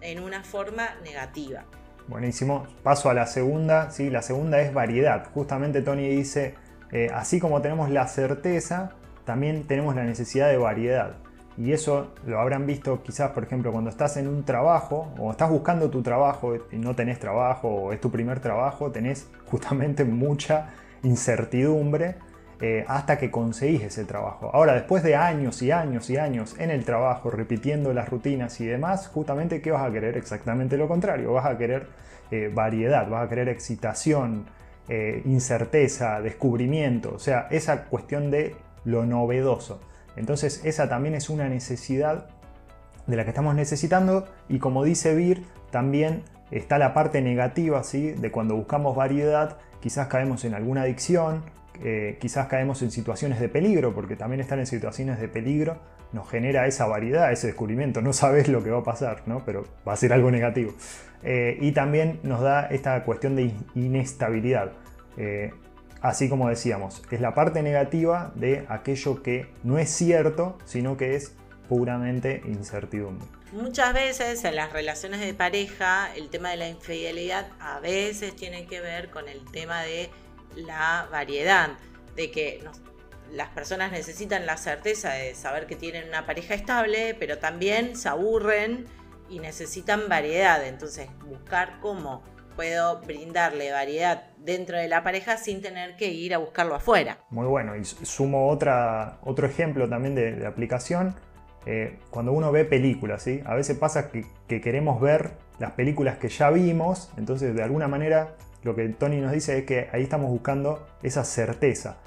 en 0.00 0.20
una 0.20 0.42
forma 0.42 0.96
negativa. 1.04 1.64
Buenísimo, 2.08 2.66
paso 2.82 3.08
a 3.08 3.14
la 3.14 3.26
segunda, 3.26 3.92
¿sí? 3.92 4.10
la 4.10 4.22
segunda 4.22 4.60
es 4.60 4.74
variedad. 4.74 5.28
Justamente 5.32 5.80
Tony 5.80 6.08
dice, 6.08 6.56
eh, 6.90 7.08
así 7.14 7.38
como 7.38 7.62
tenemos 7.62 7.88
la 7.90 8.08
certeza, 8.08 8.94
también 9.24 9.66
tenemos 9.68 9.94
la 9.94 10.02
necesidad 10.02 10.48
de 10.48 10.56
variedad. 10.56 11.16
Y 11.58 11.72
eso 11.72 12.08
lo 12.26 12.38
habrán 12.40 12.66
visto 12.66 13.02
quizás, 13.02 13.30
por 13.30 13.44
ejemplo, 13.44 13.72
cuando 13.72 13.90
estás 13.90 14.16
en 14.18 14.28
un 14.28 14.44
trabajo 14.44 15.12
o 15.18 15.30
estás 15.30 15.48
buscando 15.48 15.88
tu 15.88 16.02
trabajo 16.02 16.54
y 16.70 16.76
no 16.76 16.94
tenés 16.94 17.18
trabajo 17.18 17.68
o 17.68 17.92
es 17.92 18.00
tu 18.00 18.10
primer 18.10 18.40
trabajo, 18.40 18.90
tenés 18.90 19.28
justamente 19.46 20.04
mucha 20.04 20.70
incertidumbre 21.02 22.16
eh, 22.60 22.84
hasta 22.88 23.18
que 23.18 23.30
conseguís 23.30 23.82
ese 23.82 24.04
trabajo. 24.04 24.50
Ahora, 24.52 24.74
después 24.74 25.02
de 25.02 25.14
años 25.14 25.60
y 25.62 25.70
años 25.72 26.08
y 26.08 26.16
años 26.16 26.56
en 26.58 26.70
el 26.70 26.84
trabajo, 26.84 27.30
repitiendo 27.30 27.92
las 27.92 28.08
rutinas 28.08 28.60
y 28.60 28.66
demás, 28.66 29.08
justamente, 29.08 29.60
¿qué 29.60 29.70
vas 29.70 29.86
a 29.86 29.92
querer? 29.92 30.16
Exactamente 30.16 30.78
lo 30.78 30.88
contrario, 30.88 31.32
vas 31.34 31.46
a 31.46 31.58
querer 31.58 31.86
eh, 32.30 32.50
variedad, 32.52 33.08
vas 33.08 33.26
a 33.26 33.28
querer 33.28 33.50
excitación, 33.50 34.46
eh, 34.88 35.20
incerteza, 35.26 36.20
descubrimiento, 36.20 37.14
o 37.14 37.18
sea, 37.18 37.46
esa 37.50 37.84
cuestión 37.84 38.30
de 38.30 38.56
lo 38.84 39.04
novedoso. 39.04 39.80
Entonces 40.16 40.62
esa 40.64 40.88
también 40.88 41.14
es 41.14 41.30
una 41.30 41.48
necesidad 41.48 42.26
de 43.06 43.16
la 43.16 43.24
que 43.24 43.30
estamos 43.30 43.54
necesitando 43.54 44.26
y 44.48 44.58
como 44.58 44.84
dice 44.84 45.14
Vir, 45.14 45.44
también 45.70 46.22
está 46.50 46.78
la 46.78 46.94
parte 46.94 47.22
negativa, 47.22 47.82
¿sí? 47.82 48.12
de 48.12 48.30
cuando 48.30 48.56
buscamos 48.56 48.96
variedad, 48.96 49.58
quizás 49.80 50.08
caemos 50.08 50.44
en 50.44 50.54
alguna 50.54 50.82
adicción, 50.82 51.44
eh, 51.82 52.16
quizás 52.20 52.46
caemos 52.46 52.82
en 52.82 52.90
situaciones 52.90 53.40
de 53.40 53.48
peligro, 53.48 53.94
porque 53.94 54.16
también 54.16 54.40
estar 54.40 54.58
en 54.58 54.66
situaciones 54.66 55.20
de 55.20 55.28
peligro 55.28 55.78
nos 56.12 56.28
genera 56.30 56.66
esa 56.66 56.86
variedad, 56.86 57.32
ese 57.32 57.48
descubrimiento, 57.48 58.00
no 58.00 58.12
sabes 58.12 58.48
lo 58.48 58.62
que 58.62 58.70
va 58.70 58.78
a 58.78 58.84
pasar, 58.84 59.22
¿no? 59.26 59.44
pero 59.44 59.64
va 59.86 59.92
a 59.92 59.96
ser 59.96 60.12
algo 60.12 60.30
negativo. 60.30 60.72
Eh, 61.22 61.58
y 61.60 61.72
también 61.72 62.20
nos 62.22 62.40
da 62.40 62.66
esta 62.66 63.02
cuestión 63.04 63.36
de 63.36 63.52
inestabilidad. 63.74 64.72
Eh, 65.16 65.52
Así 66.00 66.28
como 66.28 66.48
decíamos, 66.48 67.02
es 67.10 67.20
la 67.20 67.34
parte 67.34 67.62
negativa 67.62 68.32
de 68.34 68.66
aquello 68.68 69.22
que 69.22 69.52
no 69.62 69.78
es 69.78 69.90
cierto, 69.90 70.58
sino 70.64 70.96
que 70.96 71.16
es 71.16 71.34
puramente 71.68 72.42
incertidumbre. 72.44 73.26
Muchas 73.52 73.94
veces 73.94 74.44
en 74.44 74.56
las 74.56 74.72
relaciones 74.72 75.20
de 75.20 75.32
pareja 75.32 76.14
el 76.14 76.28
tema 76.28 76.50
de 76.50 76.56
la 76.56 76.68
infidelidad 76.68 77.46
a 77.60 77.80
veces 77.80 78.36
tiene 78.36 78.66
que 78.66 78.80
ver 78.80 79.10
con 79.10 79.28
el 79.28 79.44
tema 79.50 79.82
de 79.82 80.10
la 80.56 81.08
variedad, 81.10 81.70
de 82.14 82.30
que 82.30 82.64
las 83.32 83.48
personas 83.50 83.92
necesitan 83.92 84.46
la 84.46 84.56
certeza 84.56 85.12
de 85.12 85.34
saber 85.34 85.66
que 85.66 85.76
tienen 85.76 86.08
una 86.08 86.26
pareja 86.26 86.54
estable, 86.54 87.14
pero 87.18 87.38
también 87.38 87.96
se 87.96 88.08
aburren 88.08 88.86
y 89.28 89.38
necesitan 89.40 90.08
variedad. 90.08 90.64
Entonces 90.66 91.08
buscar 91.24 91.78
cómo 91.80 92.22
puedo 92.56 93.00
brindarle 93.02 93.70
variedad 93.70 94.24
dentro 94.38 94.78
de 94.78 94.88
la 94.88 95.04
pareja 95.04 95.36
sin 95.36 95.62
tener 95.62 95.96
que 95.96 96.08
ir 96.08 96.34
a 96.34 96.38
buscarlo 96.38 96.74
afuera. 96.74 97.18
Muy 97.30 97.46
bueno, 97.46 97.76
y 97.76 97.84
sumo 97.84 98.48
otra, 98.48 99.18
otro 99.22 99.46
ejemplo 99.46 99.88
también 99.88 100.14
de, 100.14 100.46
aplicación. 100.46 101.14
Eh, 101.66 101.98
cuando 102.10 102.32
uno 102.32 102.50
ve 102.50 102.64
películas, 102.64 103.22
¿sí? 103.22 103.42
a 103.44 103.54
veces 103.54 103.76
pasa 103.76 104.10
que, 104.10 104.24
queremos 104.60 105.00
ver 105.00 105.32
las 105.58 105.72
películas 105.72 106.16
que 106.18 106.28
ya 106.28 106.50
vimos, 106.50 107.10
entonces 107.16 107.54
de 107.54 107.62
alguna 107.62 107.88
manera 107.88 108.36
lo 108.62 108.74
que 108.74 108.88
Tony 108.88 109.20
nos 109.20 109.32
dice 109.32 109.58
es 109.58 109.64
que 109.64 109.88
ahí 109.92 110.02
estamos 110.02 110.30
buscando 110.30 110.86
esa 111.02 111.24
certeza. 111.24 111.98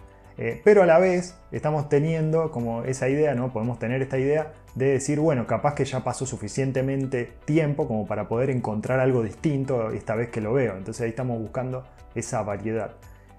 Eh, 0.41 0.61
pero 0.63 0.83
a 0.83 0.85
la 0.85 0.99
vez 0.99 1.35
estamos 1.51 1.89
teniendo 1.89 2.49
como 2.49 2.83
esa 2.85 3.09
idea, 3.09 3.35
¿no? 3.35 3.51
Podemos 3.51 3.77
tener 3.77 4.01
esta 4.01 4.17
idea 4.17 4.53
de 4.73 4.85
decir, 4.85 5.19
bueno, 5.19 5.45
capaz 5.45 5.75
que 5.75 5.83
ya 5.83 6.01
pasó 6.01 6.25
suficientemente 6.25 7.33
tiempo 7.43 7.89
como 7.89 8.07
para 8.07 8.29
poder 8.29 8.49
encontrar 8.49 9.01
algo 9.01 9.21
distinto 9.21 9.91
esta 9.91 10.15
vez 10.15 10.29
que 10.29 10.39
lo 10.39 10.53
veo. 10.53 10.77
Entonces 10.77 11.01
ahí 11.01 11.09
estamos 11.09 11.37
buscando 11.39 11.83
esa 12.15 12.41
variedad. 12.41 12.91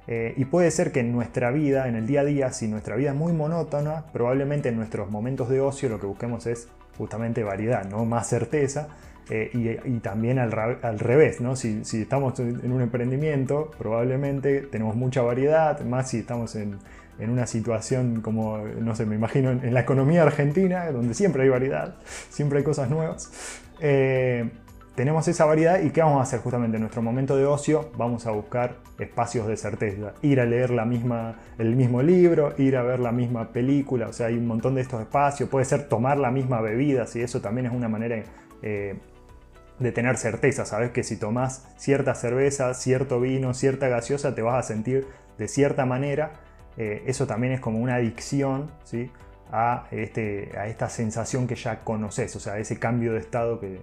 Eh, 0.09 0.35
y 0.37 0.45
puede 0.45 0.71
ser 0.71 0.92
que 0.92 1.00
en 1.00 1.11
nuestra 1.11 1.50
vida, 1.50 1.88
en 1.88 1.97
el 1.97 2.07
día 2.07 2.21
a 2.21 2.25
día, 2.25 2.52
si 2.52 2.69
nuestra 2.69 2.97
vida 2.97 3.11
es 3.11 3.16
muy 3.16 3.33
monótona, 3.33 4.04
probablemente 4.12 4.69
en 4.69 4.76
nuestros 4.76 5.11
momentos 5.11 5.49
de 5.49 5.62
ocio 5.62 5.88
lo 5.88 6.00
que 6.00 6.07
busquemos 6.07 6.47
es 6.47 6.69
justamente 6.99 7.42
variedad, 7.42 7.87
no 7.87 8.04
más 8.04 8.28
certeza. 8.28 8.88
Eh, 9.33 9.79
y, 9.85 10.01
también 10.01 10.41
al, 10.41 10.51
revés, 10.99 11.41
¿no? 11.41 11.55
Si, 11.55 11.83
estamos 11.93 12.39
en 12.41 12.73
un 12.73 12.81
emprendimiento, 12.81 13.71
probablemente 13.79 14.63
tenemos 14.63 14.97
mucha 14.97 15.23
variedad, 15.23 15.81
más 15.83 16.11
si 16.11 16.19
estamos 16.19 16.57
en, 16.57 16.79
una 17.21 17.47
situación 17.47 18.23
como, 18.23 18.59
no 18.59 18.97
sé, 18.97 19.07
me 19.07 19.15
imagino 19.15 19.51
en, 19.51 19.73
la 19.73 19.81
economía 19.81 20.23
argentina, 20.23 20.91
donde 20.91 21.15
siempre 21.15 21.45
hay 21.45 21.49
variedad, 21.49 21.95
siempre 22.31 22.59
hay 22.59 22.65
cosas 22.65 22.91
nuevas. 22.91 23.31
Eh, 23.79 24.51
tenemos 24.97 25.29
esa 25.29 25.45
variedad 25.45 25.81
y 25.81 25.91
¿qué 25.91 26.03
vamos 26.03 26.19
a 26.19 26.23
hacer 26.23 26.41
justamente 26.41 26.77
en 26.77 26.83
nuestro 26.83 27.01
momento 27.01 27.37
de 27.37 27.47
ocio? 27.47 27.91
Vamos 27.97 28.27
a 28.27 28.33
buscar 28.33 28.79
espacios 28.99 29.47
de 29.47 29.57
certeza, 29.57 30.15
ir 30.23 30.41
a 30.41 30.45
leer 30.45 30.71
la 30.71 30.85
misma, 30.85 31.37
el 31.57 31.77
mismo 31.77 32.03
libro, 32.03 32.55
ir 32.59 32.77
a 32.77 32.83
ver 32.83 32.99
la 32.99 33.13
misma 33.13 33.53
película, 33.53 34.09
o 34.09 34.13
sea, 34.13 34.27
hay 34.27 34.37
un 34.37 34.47
montón 34.49 34.75
de 34.75 34.81
estos 34.81 35.01
espacios, 35.01 35.49
puede 35.49 35.67
ser 35.67 35.89
tomar 35.89 36.19
la 36.19 36.33
misma 36.33 36.61
bebida, 36.61 37.07
si 37.07 37.23
eso 37.23 37.41
también 37.41 37.67
es 37.67 37.73
una 37.73 37.89
manera 37.89 38.23
eh, 38.63 38.97
de 39.81 39.93
tener 39.93 40.19
certeza, 40.19 40.67
sabes 40.67 40.93
que 40.93 41.03
si 41.03 41.17
tomas 41.17 41.65
cierta 41.77 42.15
cerveza, 42.15 42.73
cierto 42.75 43.19
vino, 43.19 43.55
cierta 43.55 43.89
gaseosa, 43.89 44.35
te 44.35 44.43
vas 44.43 44.63
a 44.63 44.69
sentir 44.69 45.09
de 45.39 45.49
cierta 45.49 45.87
manera. 45.87 46.35
Eh, 46.77 47.03
eso 47.07 47.27
también 47.27 47.55
es 47.55 47.61
como 47.61 47.79
una 47.79 47.97
adicción 47.97 48.71
¿sí? 48.85 49.11
a, 49.51 49.89
este, 49.91 50.53
a 50.57 50.67
esta 50.67 50.91
sensación 50.91 51.49
que 51.49 51.57
ya 51.57 51.83
conoces, 51.83 52.37
o 52.37 52.41
sea, 52.41 52.59
ese 52.59 52.79
cambio 52.79 53.15
de 53.15 53.21
estado 53.21 53.59
que, 53.59 53.81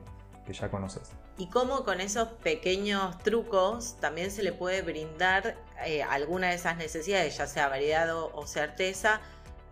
ya 0.54 0.70
conoces. 0.70 1.12
Y 1.38 1.50
cómo 1.50 1.84
con 1.84 2.00
esos 2.00 2.30
pequeños 2.30 3.18
trucos 3.20 3.98
también 4.00 4.32
se 4.32 4.44
le 4.44 4.54
puede 4.54 4.82
brindar 4.82 5.58
eh, 5.86 6.02
alguna 6.04 6.50
de 6.50 6.56
esas 6.56 6.78
necesidades, 6.78 7.38
ya 7.38 7.48
sea 7.48 7.68
variedad 7.68 8.08
o 8.16 8.48
certeza, 8.48 9.20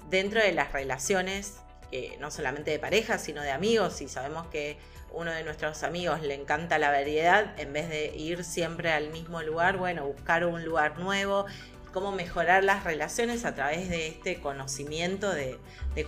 dentro 0.10 0.42
de 0.42 0.52
las 0.52 0.74
relaciones, 0.74 1.60
no 2.20 2.30
solamente 2.30 2.72
de 2.72 2.80
pareja, 2.80 3.18
sino 3.18 3.42
de 3.42 3.52
amigos, 3.52 4.02
y 4.02 4.10
sabemos 4.10 4.48
que 4.48 4.78
uno 5.16 5.32
de 5.32 5.44
nuestros 5.44 5.84
amigos 5.84 6.22
le 6.22 6.36
encanta 6.36 6.78
la 6.78 6.92
variedad, 6.92 7.58
en 7.60 7.74
vez 7.74 7.90
de 7.90 8.16
ir 8.16 8.44
siempre 8.44 8.92
al 8.92 9.12
mismo 9.12 9.42
lugar, 9.42 9.78
bueno, 9.78 10.06
buscar 10.06 10.46
un 10.46 10.64
lugar 10.66 11.00
nuevo, 11.00 11.46
cómo 11.94 12.12
mejorar 12.12 12.64
las 12.64 12.84
relaciones 12.84 13.46
a 13.46 13.56
través 13.56 13.90
de 13.90 14.08
este 14.08 14.42
conocimiento 14.42 15.34
de, 15.34 15.58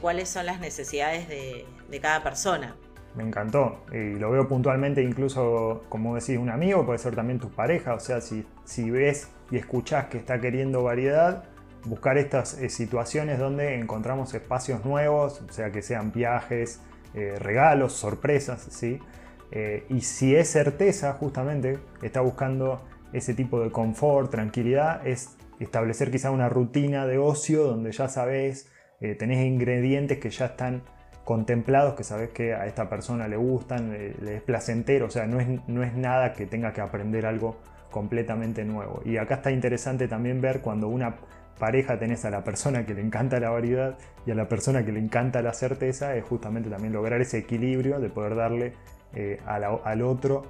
cuáles 0.02 0.30
son 0.30 0.46
las 0.46 0.60
necesidades 0.60 1.30
de, 1.30 1.66
cada 2.02 2.22
persona. 2.22 2.76
Me 3.16 3.24
encantó 3.24 3.84
y 3.92 4.20
lo 4.20 4.30
veo 4.30 4.48
puntualmente 4.48 5.02
incluso, 5.02 5.84
como 5.90 6.16
decís, 6.16 6.38
un 6.38 6.50
amigo, 6.50 6.86
puede 6.86 7.00
ser 7.00 7.16
también 7.16 7.40
tu 7.40 7.50
pareja, 7.50 7.94
o 7.94 8.00
sea, 8.00 8.22
si, 8.22 8.46
si 8.66 8.92
ves 8.92 9.30
y 9.50 9.58
escuchás 9.58 10.08
que 10.08 10.18
está 10.18 10.40
queriendo 10.40 10.84
variedad, 10.84 11.46
buscar 11.86 12.18
estas 12.18 12.56
eh, 12.60 12.70
situaciones 12.70 13.40
donde 13.40 13.80
encontramos 13.80 14.34
espacios 14.34 14.84
nuevos, 14.86 15.42
o 15.42 15.54
sea, 15.54 15.72
que 15.72 15.82
sean 15.82 16.12
viajes, 16.12 16.82
eh, 17.18 17.40
regalos, 17.40 17.94
sorpresas, 17.94 18.62
¿sí? 18.70 19.00
Eh, 19.52 19.86
y 19.90 20.02
si 20.02 20.36
es 20.36 20.50
certeza, 20.50 21.14
justamente, 21.14 21.80
está 22.04 22.22
buscando 22.22 22.84
ese 23.12 23.34
tipo 23.34 23.60
de 23.60 23.72
confort, 23.72 24.30
tranquilidad, 24.30 25.06
es 25.08 25.36
establecer 25.60 26.12
quizá 26.12 26.30
una 26.30 26.48
rutina 26.48 27.08
de 27.08 27.18
ocio 27.18 27.64
donde 27.64 27.92
ya 27.92 28.08
sabes, 28.08 28.70
eh, 29.02 29.16
tenés 29.16 29.48
ingredientes 29.48 30.20
que 30.20 30.30
ya 30.30 30.46
están 30.46 30.84
contemplados, 31.24 31.96
que 31.96 32.04
sabes 32.04 32.30
que 32.30 32.54
a 32.54 32.68
esta 32.68 32.88
persona 32.88 33.28
le 33.28 33.38
gustan, 33.38 33.92
le, 33.92 34.36
es 34.36 34.42
placentero, 34.44 35.08
o 35.08 35.10
sea, 35.10 35.26
no 35.26 35.40
es, 35.40 35.48
no 35.68 35.82
es 35.82 35.96
nada 35.96 36.34
que 36.34 36.46
tenga 36.46 36.72
que 36.72 36.82
aprender 36.82 37.26
algo 37.26 37.58
completamente 37.90 38.64
nuevo. 38.64 39.02
Y 39.06 39.18
acá 39.18 39.36
está 39.36 39.50
interesante 39.50 40.08
también 40.08 40.40
ver 40.40 40.62
cuando 40.62 40.88
una 40.88 41.16
pareja 41.58 42.00
tenés 42.00 42.26
a 42.26 42.30
la 42.30 42.44
persona 42.44 42.86
que 42.86 42.94
le 42.94 43.02
encanta 43.02 43.40
la 43.40 43.50
variedad 43.50 43.98
y 44.26 44.32
a 44.32 44.36
la 44.36 44.48
persona 44.48 44.86
que 44.86 44.92
le 44.92 45.00
encanta 45.00 45.42
la 45.42 45.54
certeza, 45.54 46.16
es 46.16 46.24
justamente 46.24 46.70
también 46.70 46.94
lograr 46.94 47.22
ese 47.22 47.38
equilibrio 47.38 48.00
de 48.00 48.10
poder 48.10 48.36
darle 48.36 48.74
eh, 49.14 49.40
al 49.46 50.02
otro 50.02 50.46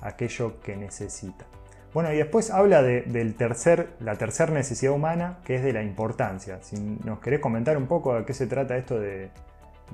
aquello 0.00 0.60
que 0.60 0.76
necesita. 0.76 1.46
Bueno, 1.94 2.12
y 2.12 2.16
después 2.16 2.50
habla 2.50 2.82
de 2.82 3.02
del 3.02 3.34
tercer, 3.34 3.90
la 4.00 4.16
tercera 4.16 4.52
necesidad 4.52 4.92
humana, 4.92 5.38
que 5.44 5.56
es 5.56 5.62
de 5.62 5.72
la 5.72 5.82
importancia. 5.82 6.62
Si 6.62 6.76
nos 7.04 7.18
querés 7.20 7.40
comentar 7.40 7.76
un 7.76 7.86
poco 7.86 8.12
a 8.12 8.26
qué 8.26 8.34
se 8.34 8.46
trata 8.46 8.76
esto 8.76 9.00
de, 9.00 9.30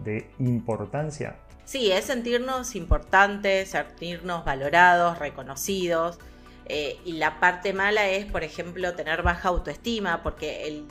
de 0.02 0.28
importancia. 0.40 1.36
Sí, 1.64 1.90
es 1.90 2.04
sentirnos 2.04 2.74
importantes, 2.74 3.70
sentirnos 3.70 4.44
valorados, 4.44 5.18
reconocidos. 5.18 6.18
Eh, 6.66 6.98
y 7.04 7.12
la 7.12 7.40
parte 7.40 7.72
mala 7.72 8.08
es, 8.08 8.24
por 8.26 8.42
ejemplo, 8.42 8.94
tener 8.94 9.22
baja 9.22 9.48
autoestima, 9.48 10.22
porque 10.22 10.66
el, 10.66 10.86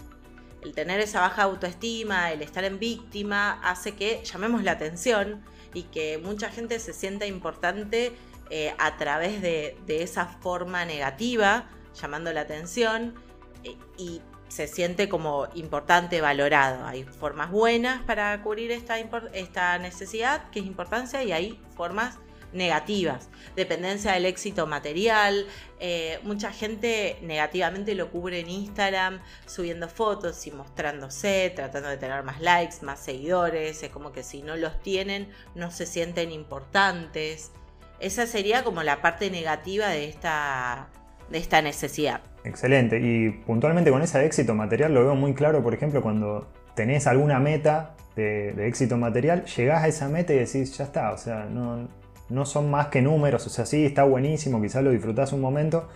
tener 0.74 1.00
esa 1.00 1.22
baja 1.22 1.44
autoestima, 1.44 2.32
el 2.32 2.42
estar 2.42 2.64
en 2.64 2.80
víctima, 2.80 3.60
hace 3.64 3.96
que 3.96 4.24
llamemos 4.24 4.64
la 4.64 4.74
atención 4.74 5.44
y 5.74 5.84
que 5.84 6.20
mucha 6.20 6.50
gente 6.50 6.80
se 6.80 6.94
sienta 6.94 7.26
importante 7.26 8.14
eh, 8.50 8.74
a 8.78 8.98
través 8.98 9.42
de, 9.42 9.76
esa 9.88 10.26
forma 10.26 10.86
negativa, 10.86 11.70
llamando 12.00 12.32
la 12.32 12.42
atención, 12.42 13.16
eh, 13.64 13.76
y 13.98 14.22
se 14.48 14.68
siente 14.68 15.10
como 15.10 15.48
importante, 15.56 16.22
valorado. 16.22 16.86
Hay 16.86 17.04
formas 17.04 17.50
buenas 17.50 18.04
para 18.04 18.40
cubrir 18.44 18.72
esta, 18.72 19.00
esta 19.34 19.80
necesidad, 19.80 20.52
que 20.52 20.60
es 20.60 20.68
importancia, 20.68 21.24
y 21.24 21.32
hay 21.32 21.60
formas 21.76 22.20
negativas, 22.54 23.30
dependencia 23.56 24.14
del 24.14 24.26
éxito 24.26 24.68
material, 24.68 25.46
eh, 25.80 26.20
mucha 26.24 26.52
gente 26.52 27.18
negativamente 27.22 27.96
lo 27.96 28.10
cubre 28.10 28.40
en 28.40 28.50
Instagram, 28.50 29.20
subiendo 29.46 29.90
fotos 29.90 30.46
y 30.48 30.52
mostrándose, 30.52 31.52
tratando 31.56 31.90
de 31.90 31.98
tener 31.98 32.24
más 32.24 32.40
likes, 32.40 32.78
más 32.82 33.00
seguidores, 33.00 33.84
es 33.84 33.90
como 33.90 34.12
que 34.12 34.24
si 34.24 34.42
no 34.42 34.56
los 34.56 34.82
tienen 34.82 35.28
no 35.56 35.72
se 35.72 35.86
sienten 35.86 36.32
importantes. 36.32 37.52
Esa 38.00 38.28
sería 38.28 38.64
como 38.64 38.84
la 38.84 39.02
parte 39.02 39.30
negativa 39.30 39.88
de 39.90 40.08
esta, 40.08 40.90
de 41.30 41.38
esta 41.38 41.62
necesidad. 41.62 42.22
Excelente, 42.44 43.00
y 43.00 43.30
puntualmente 43.30 43.92
con 43.92 44.02
ese 44.02 44.26
éxito 44.26 44.54
material 44.54 44.94
lo 44.94 45.04
veo 45.04 45.16
muy 45.16 45.34
claro, 45.34 45.64
por 45.64 45.74
ejemplo, 45.74 46.02
cuando 46.02 46.52
tenés 46.76 47.08
alguna 47.08 47.40
meta 47.40 47.96
de, 48.16 48.52
de, 48.54 48.68
éxito 48.68 48.98
material, 48.98 49.46
llegás 49.46 49.84
a 49.84 49.88
esa 49.88 50.10
meta 50.10 50.34
y 50.34 50.40
decís, 50.40 50.78
ya 50.78 50.84
está, 50.84 51.12
o 51.12 51.18
sea, 51.18 51.46
no, 51.46 51.88
no 52.30 52.46
son 52.46 52.72
más 52.72 52.88
que 52.88 53.02
números, 53.02 53.46
o 53.48 53.50
sea, 53.50 53.66
sí, 53.66 53.86
está 53.86 54.04
buenísimo, 54.04 54.62
quizás 54.62 54.84
lo 54.84 54.92
disfrutás 54.92 55.34
un 55.34 55.42
momento, 55.42 55.88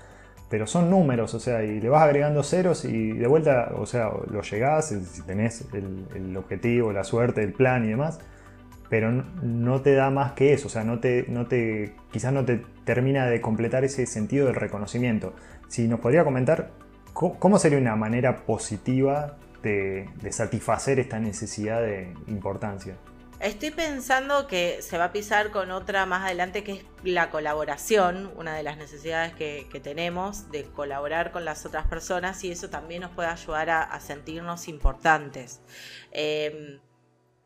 pero 0.50 0.68
son 0.68 0.90
números, 0.90 1.34
o 1.34 1.40
sea, 1.40 1.64
y 1.64 1.80
le 1.80 1.90
vas 1.90 2.04
agregando 2.04 2.44
ceros 2.44 2.86
y 2.86 3.12
de 3.12 3.28
vuelta, 3.28 3.74
o 3.76 3.86
sea, 3.86 4.10
lo 4.30 4.42
llegás, 4.42 4.90
si 4.90 5.22
tenés 5.24 5.66
el, 5.74 6.38
objetivo, 6.38 6.94
la 6.94 7.04
suerte, 7.04 7.44
el 7.44 7.54
plan 7.54 7.86
y 7.86 7.90
demás, 7.90 8.20
pero 8.90 9.12
no 9.12 9.82
te 9.82 9.94
da 9.94 10.10
más 10.10 10.34
que 10.34 10.54
eso, 10.54 10.68
o 10.68 10.70
sea, 10.70 10.84
no 10.84 11.00
te, 11.00 11.26
no 11.28 11.48
te, 11.48 11.96
quizás 12.12 12.32
no 12.32 12.46
te 12.46 12.64
termina 12.86 13.26
de 13.26 13.42
completar 13.42 13.84
ese 13.84 14.06
sentido 14.06 14.46
del 14.46 14.56
reconocimiento. 14.56 15.34
Si 15.68 15.88
nos 15.90 16.00
podría 16.00 16.24
comentar 16.24 16.70
cómo 17.14 17.60
sería 17.60 17.80
una 17.80 17.98
manera 17.98 18.46
positiva 18.46 19.36
de 19.62 20.08
satisfacer 20.30 21.00
esta 21.00 21.20
necesidad 21.20 21.82
de 21.82 22.14
importancia. 22.28 22.96
Estoy 23.40 23.70
pensando 23.70 24.48
que 24.48 24.82
se 24.82 24.98
va 24.98 25.06
a 25.06 25.12
pisar 25.12 25.52
con 25.52 25.70
otra 25.70 26.08
más 26.08 26.26
adelante 26.26 26.64
que 26.64 26.72
es 26.72 26.86
la 27.04 27.30
colaboración, 27.30 28.34
una 28.36 28.56
de 28.56 28.64
las 28.64 28.78
necesidades 28.78 29.36
que, 29.36 29.68
tenemos 29.84 30.50
de 30.50 30.64
colaborar 30.64 31.32
con 31.32 31.46
las 31.46 31.64
otras 31.64 31.86
personas 31.86 32.44
y 32.44 32.52
eso 32.52 32.72
también 32.72 33.02
nos 33.02 33.12
puede 33.12 33.30
ayudar 33.30 33.70
a, 33.70 34.00
sentirnos 34.00 34.68
importantes. 34.68 35.62
Em, 36.12 36.80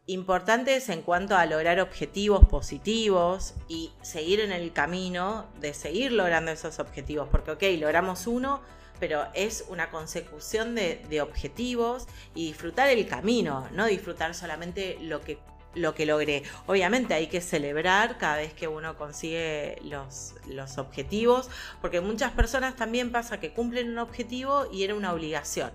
importantes 0.06 0.88
en 0.88 1.02
cuanto 1.02 1.36
a 1.36 1.46
lograr 1.46 1.82
objetivos 1.82 2.48
positivos 2.48 3.54
y 3.68 3.92
seguir 4.02 4.40
en 4.40 4.54
el 4.54 4.72
camino 4.72 5.52
de 5.60 5.74
seguir 5.74 6.14
logrando 6.14 6.52
esos 6.52 6.80
objetivos, 6.80 7.28
porque 7.30 7.52
ok, 7.52 7.64
logramos 7.80 8.28
uno, 8.28 8.62
pero 9.02 9.28
es 9.34 9.66
una 9.68 9.90
consecución 9.92 10.74
de, 10.74 11.04
de, 11.10 11.22
objetivos 11.22 12.08
y 12.34 12.48
disfrutar 12.48 12.90
el 12.90 13.08
camino, 13.08 13.68
no 13.74 13.88
disfrutar 13.88 14.34
solamente 14.36 14.98
lo 15.02 15.22
que 15.22 15.40
lo 15.76 15.94
que 15.94 16.06
logré. 16.06 16.44
Obviamente 16.68 17.14
hay 17.14 17.28
que 17.28 17.42
celebrar 17.42 18.18
cada 18.18 18.38
vez 18.38 18.54
que 18.54 18.68
uno 18.68 18.98
consigue 18.98 19.78
los, 19.84 20.36
los 20.48 20.78
objetivos, 20.78 21.50
porque 21.82 22.02
muchas 22.02 22.32
personas 22.32 22.76
también 22.76 23.12
pasa 23.12 23.40
que 23.40 23.54
cumplen 23.54 23.90
un 23.90 24.00
objetivo 24.00 24.68
y 24.72 24.84
era 24.84 24.96
una 24.96 25.14
obligación. 25.14 25.72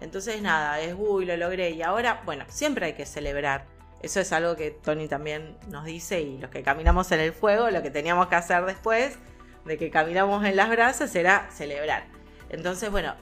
Entonces 0.00 0.42
nada, 0.42 0.80
es, 0.80 0.94
uy, 0.98 1.24
lo 1.24 1.36
logré 1.36 1.70
y 1.70 1.82
ahora, 1.82 2.22
bueno, 2.24 2.44
siempre 2.48 2.86
hay 2.86 2.92
que 2.94 3.06
celebrar. 3.06 3.66
Eso 4.02 4.18
es 4.18 4.32
algo 4.32 4.56
que 4.56 4.72
Tony 4.72 5.06
también 5.06 5.56
nos 5.68 5.84
dice 5.84 6.20
y 6.20 6.38
los 6.38 6.50
que 6.50 6.62
caminamos 6.62 7.12
en 7.12 7.20
el 7.20 7.32
fuego, 7.32 7.70
lo 7.70 7.82
que 7.82 7.90
teníamos 7.90 8.26
que 8.26 8.34
hacer 8.34 8.64
después 8.64 9.16
de 9.64 9.78
que 9.78 9.90
caminamos 9.90 10.44
en 10.44 10.56
las 10.56 10.68
brasas 10.70 11.14
era 11.14 11.48
celebrar. 11.52 12.06
Entonces, 12.50 12.90
bueno, 12.90 13.14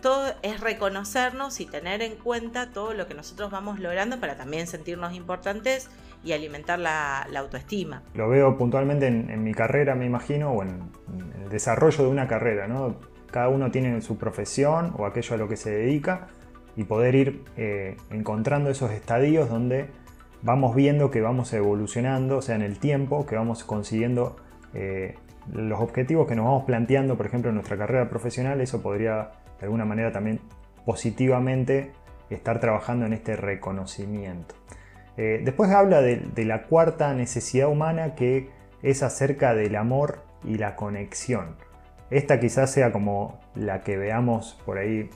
todo 0.00 0.32
es 0.42 0.60
reconocernos 0.60 1.60
y 1.60 1.66
tener 1.66 2.02
en 2.02 2.16
cuenta 2.16 2.70
todo 2.70 2.94
lo 2.94 3.06
que 3.06 3.14
nosotros 3.14 3.50
vamos 3.50 3.78
logrando 3.80 4.20
para 4.20 4.36
también 4.36 4.66
sentirnos 4.66 5.14
importantes 5.14 5.90
y 6.24 6.32
alimentar 6.32 6.78
la, 6.78 7.26
autoestima. 7.36 8.02
Lo 8.14 8.28
veo 8.28 8.56
puntualmente 8.58 9.06
en, 9.06 9.42
mi 9.42 9.54
carrera, 9.54 9.94
me 9.94 10.06
imagino, 10.06 10.52
o 10.52 10.62
en, 10.62 10.90
el 11.42 11.48
desarrollo 11.48 12.04
de 12.04 12.10
una 12.10 12.28
carrera, 12.28 12.66
¿no? 12.66 12.96
Cada 13.30 13.48
uno 13.48 13.70
tiene 13.70 14.00
su 14.02 14.18
profesión 14.18 14.92
o 14.98 15.06
aquello 15.06 15.34
a 15.34 15.38
lo 15.38 15.48
que 15.48 15.56
se 15.56 15.70
dedica 15.70 16.28
y 16.76 16.84
poder 16.84 17.14
ir 17.14 17.44
eh, 17.56 17.96
encontrando 18.10 18.70
esos 18.70 18.90
estadios 18.90 19.48
donde 19.48 19.88
vamos 20.42 20.74
viendo 20.74 21.10
que 21.10 21.20
vamos 21.20 21.52
evolucionando, 21.52 22.38
o 22.38 22.42
sea, 22.42 22.56
en 22.56 22.62
el 22.62 22.78
tiempo, 22.78 23.26
que 23.26 23.36
vamos 23.36 23.64
consiguiendo 23.64 24.36
eh, 24.74 25.14
los 25.52 25.80
objetivos 25.80 26.26
que 26.26 26.34
nos 26.34 26.44
vamos 26.44 26.64
planteando, 26.64 27.16
por 27.16 27.26
ejemplo, 27.26 27.50
en 27.50 27.56
nuestra 27.56 27.76
carrera 27.76 28.08
profesional, 28.08 28.60
eso 28.60 28.82
podría 28.82 29.32
de 29.60 29.66
alguna 29.66 29.84
manera 29.84 30.10
también 30.10 30.40
positivamente 30.84 31.92
estar 32.30 32.60
trabajando 32.60 33.06
en 33.06 33.12
este 33.12 33.36
reconocimiento. 33.36 34.54
Eh, 35.16 35.42
después 35.44 35.70
habla 35.70 36.00
de, 36.00 36.44
la 36.44 36.62
cuarta 36.64 37.12
necesidad 37.14 37.68
humana 37.68 38.14
que 38.14 38.48
es 38.82 39.02
acerca 39.02 39.54
del 39.54 39.76
amor 39.76 40.22
y 40.44 40.56
la 40.56 40.76
conexión. 40.76 41.56
Esta 42.10 42.40
quizás 42.40 42.72
sea 42.72 42.92
como 42.92 43.38
la 43.54 43.82
que 43.82 43.96
veamos 43.96 44.58
por 44.64 44.78
ahí 44.78 45.10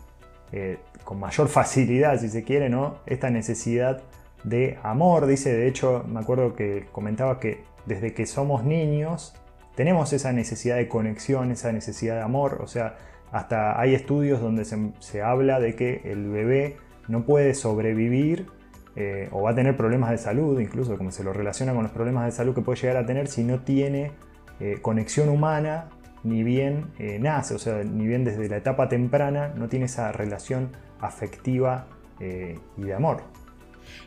eh, 0.52 0.78
con 1.04 1.18
mayor 1.18 1.48
facilidad, 1.48 2.18
si 2.18 2.28
se 2.28 2.44
quiere, 2.44 2.68
¿no? 2.68 2.98
Esta 3.06 3.30
necesidad 3.30 4.02
de 4.42 4.78
amor, 4.82 5.26
dice, 5.26 5.54
de 5.54 5.66
hecho, 5.68 6.04
me 6.06 6.20
acuerdo 6.20 6.54
que 6.54 6.86
comentaba 6.92 7.40
que 7.40 7.64
desde 7.86 8.12
que 8.12 8.26
somos 8.26 8.62
niños 8.64 9.34
tenemos 9.74 10.12
esa 10.12 10.32
necesidad 10.32 10.76
de 10.76 10.86
conexión, 10.86 11.50
esa 11.50 11.72
necesidad 11.72 12.16
de 12.16 12.22
amor, 12.22 12.60
o 12.62 12.66
sea, 12.66 12.96
hasta 13.34 13.80
hay 13.80 13.94
estudios 13.94 14.40
donde 14.40 14.64
se, 14.64 15.20
habla 15.22 15.58
de 15.58 15.74
que 15.74 16.02
el 16.04 16.28
bebé 16.28 16.76
no 17.08 17.24
puede 17.24 17.54
sobrevivir 17.54 18.46
eh, 18.94 19.28
o 19.32 19.42
va 19.42 19.50
a 19.50 19.54
tener 19.56 19.76
problemas 19.76 20.10
de 20.10 20.18
salud, 20.18 20.60
incluso 20.60 20.96
como 20.96 21.10
se 21.10 21.24
lo 21.24 21.32
relaciona 21.32 21.74
con 21.74 21.82
los 21.82 21.90
problemas 21.90 22.26
de 22.26 22.30
salud 22.30 22.54
que 22.54 22.60
puede 22.60 22.80
llegar 22.80 22.96
a 22.96 23.06
tener 23.06 23.26
si 23.26 23.42
no 23.42 23.58
tiene 23.58 24.12
eh, 24.60 24.78
conexión 24.80 25.30
humana, 25.30 25.88
ni 26.22 26.44
bien 26.44 26.92
eh, 27.00 27.18
nace, 27.18 27.56
o 27.56 27.58
sea, 27.58 27.82
ni 27.82 28.06
bien 28.06 28.22
desde 28.22 28.48
la 28.48 28.56
etapa 28.56 28.88
temprana 28.88 29.48
no 29.48 29.68
tiene 29.68 29.86
esa 29.86 30.12
relación 30.12 30.70
afectiva 31.00 31.88
y 32.20 32.82
de 32.82 32.94
amor. 32.94 33.24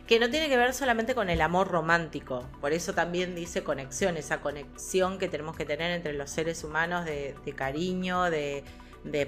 Que 0.08 0.22
no 0.22 0.30
tiene 0.30 0.48
que 0.48 0.56
ver 0.56 0.74
solamente 0.74 1.16
con 1.16 1.30
el 1.30 1.42
amor 1.42 1.68
romántico, 1.68 2.46
por 2.62 2.72
eso 2.72 2.94
también 2.94 3.36
dice 3.36 3.62
conexión, 3.62 4.16
esa 4.16 4.40
conexión 4.40 5.20
que 5.20 5.28
tenemos 5.28 5.58
que 5.58 5.66
tener 5.66 5.92
entre 5.92 6.14
los 6.14 6.30
seres 6.30 6.64
humanos 6.64 7.04
de, 7.04 7.36
cariño, 7.58 8.32
de, 8.32 8.64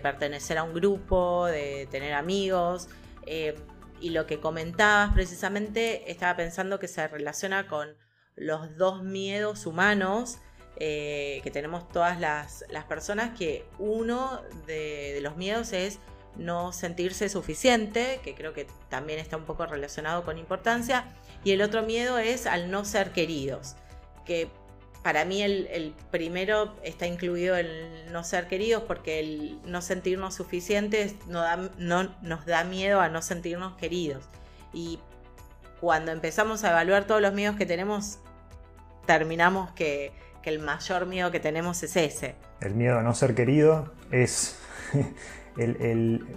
pertenecer 0.01 0.57
a 0.57 0.63
un 0.63 0.73
grupo, 0.73 1.45
de 1.45 1.87
tener 1.89 2.13
amigos. 2.13 2.89
Eh, 3.25 3.55
y 4.01 4.11
lo 4.11 4.25
que 4.25 4.39
comentabas 4.39 5.13
precisamente, 5.13 6.09
estaba 6.11 6.35
pensando 6.37 6.79
que 6.79 6.87
se 6.87 7.07
relaciona 7.07 7.67
con 7.67 7.95
los 8.35 8.77
dos 8.77 9.03
miedos 9.03 9.65
humanos 9.65 10.39
eh, 10.81 11.41
que 11.43 11.51
tenemos 11.51 11.89
todas 11.89 12.19
las, 12.21 12.63
personas, 12.87 13.37
que 13.37 13.65
uno 13.79 14.41
de 14.65 15.19
los 15.21 15.35
miedos 15.35 15.73
es 15.73 15.99
no 16.37 16.71
sentirse 16.71 17.27
suficiente, 17.27 18.21
que 18.23 18.33
creo 18.33 18.53
que 18.53 18.65
también 18.87 19.19
está 19.19 19.35
un 19.35 19.43
poco 19.43 19.65
relacionado 19.65 20.23
con 20.23 20.37
importancia, 20.37 21.05
y 21.43 21.51
el 21.51 21.61
otro 21.61 21.83
miedo 21.83 22.17
es 22.17 22.45
al 22.45 22.71
no 22.71 22.85
ser 22.85 23.11
queridos, 23.11 23.75
que 24.25 24.49
para 25.03 25.25
mí 25.25 25.41
el, 25.41 25.93
primero 26.11 26.75
está 26.83 27.07
incluido 27.07 27.55
el 27.55 28.11
no 28.11 28.23
ser 28.23 28.47
queridos 28.47 28.83
porque 28.83 29.19
el 29.19 29.59
no 29.65 29.81
sentirnos 29.81 30.35
suficientes 30.35 31.15
no, 31.27 31.43
no 31.77 32.15
nos 32.21 32.45
da 32.45 32.63
miedo 32.63 32.99
a 33.01 33.09
no 33.09 33.21
sentirnos 33.21 33.75
queridos. 33.77 34.23
Y 34.73 34.99
cuando 35.79 36.11
empezamos 36.11 36.63
a 36.63 36.71
evaluar 36.71 37.05
todos 37.05 37.21
los 37.21 37.33
miedos 37.33 37.55
que 37.55 37.65
tenemos, 37.65 38.19
terminamos 39.05 39.71
que 39.71 40.11
el 40.49 40.59
mayor 40.59 41.05
miedo 41.05 41.31
que 41.31 41.39
tenemos 41.39 41.81
es 41.83 41.95
ese. 41.95 42.35
El 42.59 42.75
miedo 42.75 42.99
a 42.99 43.03
no 43.03 43.13
ser 43.13 43.35
querido 43.35 43.93
es 44.11 44.57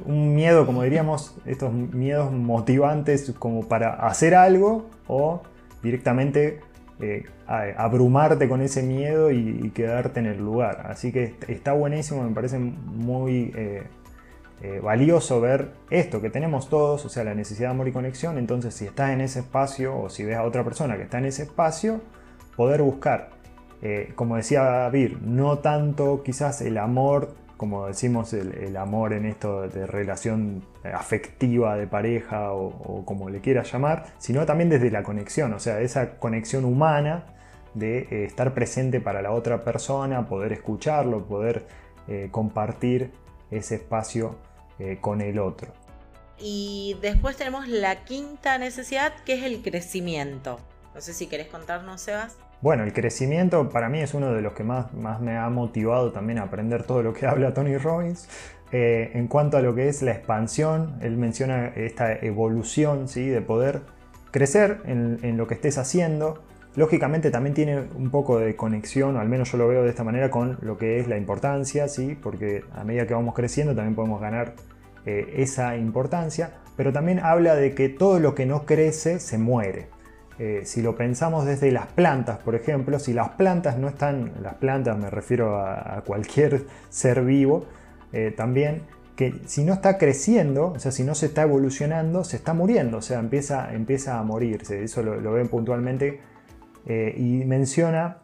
un 0.04 0.34
miedo, 0.34 0.66
como 0.66 0.82
diríamos, 0.82 1.34
estos 1.46 1.72
miedos 1.72 2.30
motivantes 2.30 3.32
como 3.38 3.66
para 3.68 3.94
hacer 4.06 4.34
algo 4.34 4.90
o 5.08 5.42
directamente 5.82 6.60
eh, 7.00 7.24
abrumarte 7.76 8.48
con 8.48 8.60
ese 8.60 8.82
miedo 8.82 9.30
y, 9.30 9.70
quedarte 9.70 10.20
en 10.20 10.26
el 10.26 10.38
lugar. 10.38 10.86
Así 10.88 11.12
que 11.12 11.34
está 11.48 11.72
buenísimo, 11.72 12.22
me 12.22 12.34
parece 12.34 12.58
muy 12.58 13.52
eh, 13.56 13.82
eh, 14.62 14.80
valioso 14.80 15.40
ver 15.40 15.72
esto 15.90 16.20
que 16.20 16.30
tenemos 16.30 16.68
todos, 16.68 17.04
o 17.04 17.08
sea, 17.08 17.24
la 17.24 17.34
necesidad 17.34 17.68
de 17.68 17.74
amor 17.74 17.88
y 17.88 17.92
conexión. 17.92 18.38
Entonces, 18.38 18.74
si 18.74 18.86
estás 18.86 19.10
en 19.10 19.20
ese 19.20 19.40
espacio 19.40 19.98
o 19.98 20.10
si 20.10 20.24
ves 20.24 20.36
a 20.36 20.44
otra 20.44 20.64
persona 20.64 20.96
que 20.96 21.02
está 21.04 21.18
en 21.18 21.26
ese 21.26 21.44
espacio, 21.44 22.00
poder 22.56 22.82
buscar. 22.82 23.30
como 24.14 24.36
decía 24.36 24.88
Vir, 24.90 25.20
no 25.22 25.58
tanto 25.58 26.22
quizás 26.22 26.60
el 26.62 26.78
amor 26.78 27.34
como 27.62 27.86
decimos, 27.86 28.32
el, 28.32 28.76
amor 28.76 29.12
en 29.12 29.24
esto 29.24 29.68
de 29.68 29.86
relación 29.86 30.64
afectiva 30.82 31.76
de 31.76 31.86
pareja 31.86 32.52
o, 32.54 33.04
como 33.04 33.30
le 33.30 33.40
quieras 33.40 33.70
llamar, 33.70 34.14
sino 34.18 34.44
también 34.44 34.68
desde 34.68 34.90
la 34.90 35.04
conexión, 35.04 35.52
o 35.52 35.60
sea, 35.60 35.80
esa 35.80 36.18
conexión 36.18 36.64
humana 36.64 37.24
de 37.74 37.98
eh, 38.10 38.24
estar 38.24 38.52
presente 38.52 39.00
para 39.00 39.22
la 39.22 39.30
otra 39.30 39.62
persona, 39.62 40.26
poder 40.26 40.52
escucharlo, 40.52 41.24
poder 41.24 41.64
eh, 42.08 42.30
compartir 42.32 43.12
ese 43.52 43.76
espacio 43.76 44.34
eh, 44.80 44.98
con 45.00 45.20
el 45.20 45.38
otro. 45.38 45.72
Y 46.40 46.96
después 47.00 47.36
tenemos 47.36 47.68
la 47.68 48.04
quinta 48.04 48.58
necesidad, 48.58 49.14
que 49.24 49.34
es 49.34 49.44
el 49.44 49.62
crecimiento. 49.62 50.58
No 50.96 51.00
sé 51.00 51.14
si 51.14 51.28
querés 51.28 51.46
contarnos, 51.46 52.00
Sebas. 52.00 52.41
Bueno, 52.62 52.84
el 52.84 52.92
crecimiento 52.92 53.68
para 53.70 53.88
mí 53.88 53.98
es 53.98 54.14
uno 54.14 54.32
de 54.32 54.40
los 54.40 54.52
que 54.52 54.62
más, 54.62 54.94
más 54.94 55.20
me 55.20 55.36
ha 55.36 55.50
motivado 55.50 56.12
también 56.12 56.38
a 56.38 56.44
aprender 56.44 56.84
todo 56.84 57.02
lo 57.02 57.12
que 57.12 57.26
habla 57.28 57.52
Tony 57.52 57.76
Robbins. 57.76 58.28
Eh, 58.70 59.10
en 59.14 59.26
cuanto 59.26 59.56
a 59.56 59.60
lo 59.62 59.74
que 59.74 59.88
es 59.88 60.00
la 60.00 60.12
expansión, 60.12 60.94
él 61.02 61.16
menciona 61.16 61.66
esta 61.74 62.12
evolución 62.12 63.08
¿sí? 63.08 63.28
de 63.28 63.42
poder 63.42 63.80
crecer 64.30 64.80
en, 64.86 65.36
lo 65.36 65.48
que 65.48 65.54
estés 65.54 65.76
haciendo. 65.76 66.44
Lógicamente 66.76 67.32
también 67.32 67.52
tiene 67.52 67.80
un 67.96 68.10
poco 68.10 68.38
de 68.38 68.54
conexión, 68.54 69.16
o 69.16 69.20
al 69.20 69.28
menos 69.28 69.50
yo 69.50 69.58
lo 69.58 69.66
veo 69.66 69.82
de 69.82 69.90
esta 69.90 70.04
manera, 70.04 70.30
con 70.30 70.56
lo 70.62 70.78
que 70.78 71.00
es 71.00 71.08
la 71.08 71.18
importancia, 71.18 71.88
¿sí? 71.88 72.16
porque 72.22 72.64
a 72.74 72.84
medida 72.84 73.08
que 73.08 73.12
vamos 73.12 73.34
creciendo 73.34 73.74
también 73.74 73.96
podemos 73.96 74.20
ganar 74.20 74.54
eh, 75.04 75.34
esa 75.36 75.76
importancia, 75.76 76.54
pero 76.76 76.92
también 76.92 77.18
habla 77.18 77.56
de 77.56 77.74
que 77.74 77.88
todo 77.88 78.20
lo 78.20 78.36
que 78.36 78.46
no 78.46 78.64
crece 78.66 79.18
se 79.18 79.36
muere. 79.36 79.88
Eh, 80.44 80.62
si 80.64 80.82
lo 80.82 80.96
pensamos 80.96 81.46
desde 81.46 81.70
las 81.70 81.86
plantas, 81.86 82.40
por 82.40 82.56
ejemplo, 82.56 82.98
si 82.98 83.12
las 83.12 83.28
plantas 83.28 83.78
no 83.78 83.86
están, 83.86 84.32
las 84.42 84.54
plantas 84.54 84.98
me 84.98 85.08
refiero 85.08 85.56
a, 85.56 86.02
cualquier 86.04 86.64
ser 86.90 87.22
vivo, 87.22 87.66
eh, 88.12 88.34
también 88.36 88.82
que 89.14 89.34
si 89.46 89.62
no 89.62 89.72
está 89.72 89.98
creciendo, 89.98 90.72
o 90.72 90.78
sea, 90.80 90.90
si 90.90 91.04
no 91.04 91.14
se 91.14 91.26
está 91.26 91.42
evolucionando, 91.42 92.24
se 92.24 92.34
está 92.34 92.54
muriendo, 92.54 92.96
o 92.98 93.02
sea, 93.02 93.20
empieza, 93.20 93.72
empieza 93.72 94.18
a 94.18 94.24
morirse. 94.24 94.82
Eso 94.82 95.04
lo, 95.04 95.32
ven 95.32 95.46
puntualmente 95.46 96.18
eh, 96.86 97.14
y 97.16 97.44
menciona 97.44 98.16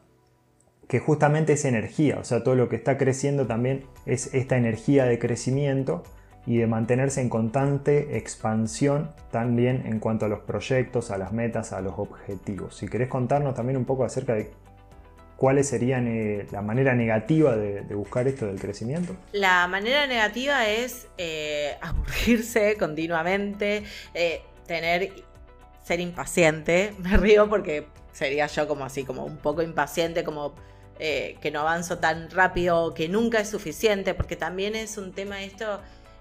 que 0.89 0.99
justamente 0.99 1.53
es 1.53 1.65
energía, 1.65 2.19
o 2.19 2.25
sea, 2.25 2.43
todo 2.43 2.57
lo 2.57 2.69
que 2.69 2.75
está 2.75 2.99
creciendo 2.99 3.47
también 3.47 3.85
es 4.07 4.35
esta 4.35 4.57
energía 4.57 5.05
de 5.05 5.21
crecimiento 5.21 6.03
y 6.49 6.57
de 6.57 6.67
mantenerse 6.67 7.21
en 7.21 7.29
constante 7.29 8.17
expansión 8.17 9.13
también 9.31 9.83
en 9.85 10.01
cuanto 10.01 10.25
a 10.25 10.31
los 10.31 10.41
proyectos, 10.41 11.11
a 11.11 11.19
las 11.19 11.31
metas, 11.31 11.75
a 11.75 11.83
los 11.83 11.99
objetivos. 11.99 12.75
Si 12.75 12.89
querés 12.89 13.09
contarnos 13.09 13.55
también 13.55 13.77
un 13.77 13.85
poco 13.85 14.03
acerca 14.03 14.33
de 14.33 14.51
cuáles 15.37 15.69
serían 15.69 16.09
eh, 16.09 16.47
la 16.51 16.63
manera 16.63 16.95
negativa 16.95 17.55
de, 17.55 17.83
buscar 17.95 18.27
esto 18.27 18.47
del 18.47 18.59
crecimiento. 18.59 19.15
La 19.33 19.67
manera 19.67 20.07
negativa 20.07 20.67
es 20.67 21.09
eh, 21.19 21.77
aburrirse 21.83 22.79
continuamente, 22.79 23.85
eh, 24.15 24.41
tener, 24.67 25.13
ser 25.85 26.01
impaciente. 26.01 26.95
Me 26.99 27.19
río 27.19 27.51
porque 27.51 27.89
sería 28.13 28.47
yo 28.47 28.67
como 28.67 28.87
así, 28.87 29.05
como 29.05 29.27
un 29.27 29.37
poco 29.37 29.61
impaciente, 29.61 30.25
como 30.25 30.55
que 30.99 31.51
no 31.53 31.61
avanzo 31.61 31.99
tan 31.99 32.29
rápido, 32.29 32.93
que 32.93 33.09
nunca 33.09 33.39
es 33.39 33.49
suficiente, 33.49 34.15
porque 34.15 34.35
también 34.35 34.75
es 34.75 34.99
un 34.99 35.13
tema 35.13 35.45
esto 35.45 35.81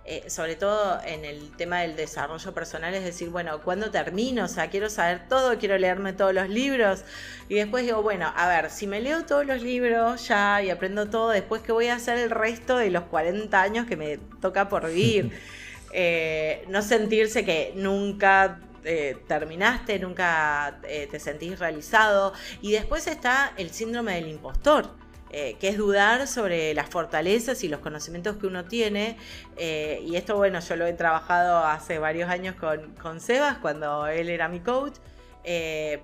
eh, 0.09 0.29
sobre 0.29 0.55
todo 0.55 1.01
en 1.03 1.25
el 1.25 1.51
tema 1.57 1.81
del 1.81 1.97
desarrollo 1.97 2.53
personal, 2.53 2.93
es 2.93 3.03
decir, 3.03 3.27
bueno, 3.29 3.61
¿cuándo 3.61 3.91
termino? 3.91 4.45
O 4.45 4.47
sea, 4.47 4.69
quiero 4.69 4.89
saber 4.89 5.27
todo, 5.27 5.57
quiero 5.57 5.77
leerme 5.77 6.13
todos 6.13 6.33
los 6.33 6.47
libros. 6.47 7.03
Y 7.49 7.55
después 7.55 7.83
digo, 7.83 8.01
bueno, 8.01 8.31
a 8.33 8.47
ver, 8.47 8.69
si 8.71 8.87
me 8.87 9.01
leo 9.01 9.25
todos 9.25 9.45
los 9.45 9.61
libros 9.61 10.25
ya 10.29 10.61
y 10.63 10.69
aprendo 10.69 11.09
todo, 11.09 11.31
después, 11.31 11.61
¿qué 11.61 11.73
voy 11.73 11.87
a 11.87 11.95
hacer 11.95 12.17
el 12.19 12.29
resto 12.29 12.77
de 12.77 12.89
los 12.89 13.03
40 13.03 13.61
años 13.61 13.85
que 13.85 13.97
me 13.97 14.17
toca 14.41 14.69
por 14.69 14.87
vivir? 14.87 15.31
Eh, 15.93 16.65
no 16.67 16.81
sentirse 16.81 17.45
que 17.45 17.71
nunca 17.73 18.59
eh, 18.83 19.17
terminaste, 19.25 19.97
nunca 19.99 20.79
te 20.81 21.19
sentís 21.19 21.57
realizado. 21.59 22.33
Y 22.61 22.73
después 22.73 23.07
está 23.07 23.53
el 23.55 23.71
síndrome 23.71 24.15
del 24.15 24.27
impostor 24.27 24.91
eh, 25.29 25.57
que 25.59 25.67
es 25.67 25.77
dudar 25.77 26.25
sobre 26.25 26.73
las 26.73 26.87
fortalezas 26.87 27.61
y 27.63 27.67
los 27.67 27.81
conocimientos 27.81 28.37
que 28.37 28.47
uno 28.47 28.63
tiene. 28.65 29.17
Eh, 29.57 30.01
y 30.05 30.15
esto, 30.15 30.37
bueno, 30.37 30.59
yo 30.61 30.75
lo 30.77 30.85
he 30.85 30.93
trabajado 30.93 31.65
hace 31.65 31.99
varios 31.99 32.29
años 32.29 32.55
con, 32.55 32.95
con 32.95 33.19
Sebas, 33.19 33.57
cuando 33.57 34.07
él 34.07 34.29
era 34.29 34.47
mi 34.47 34.61
coach, 34.61 34.95
eh, 35.43 36.01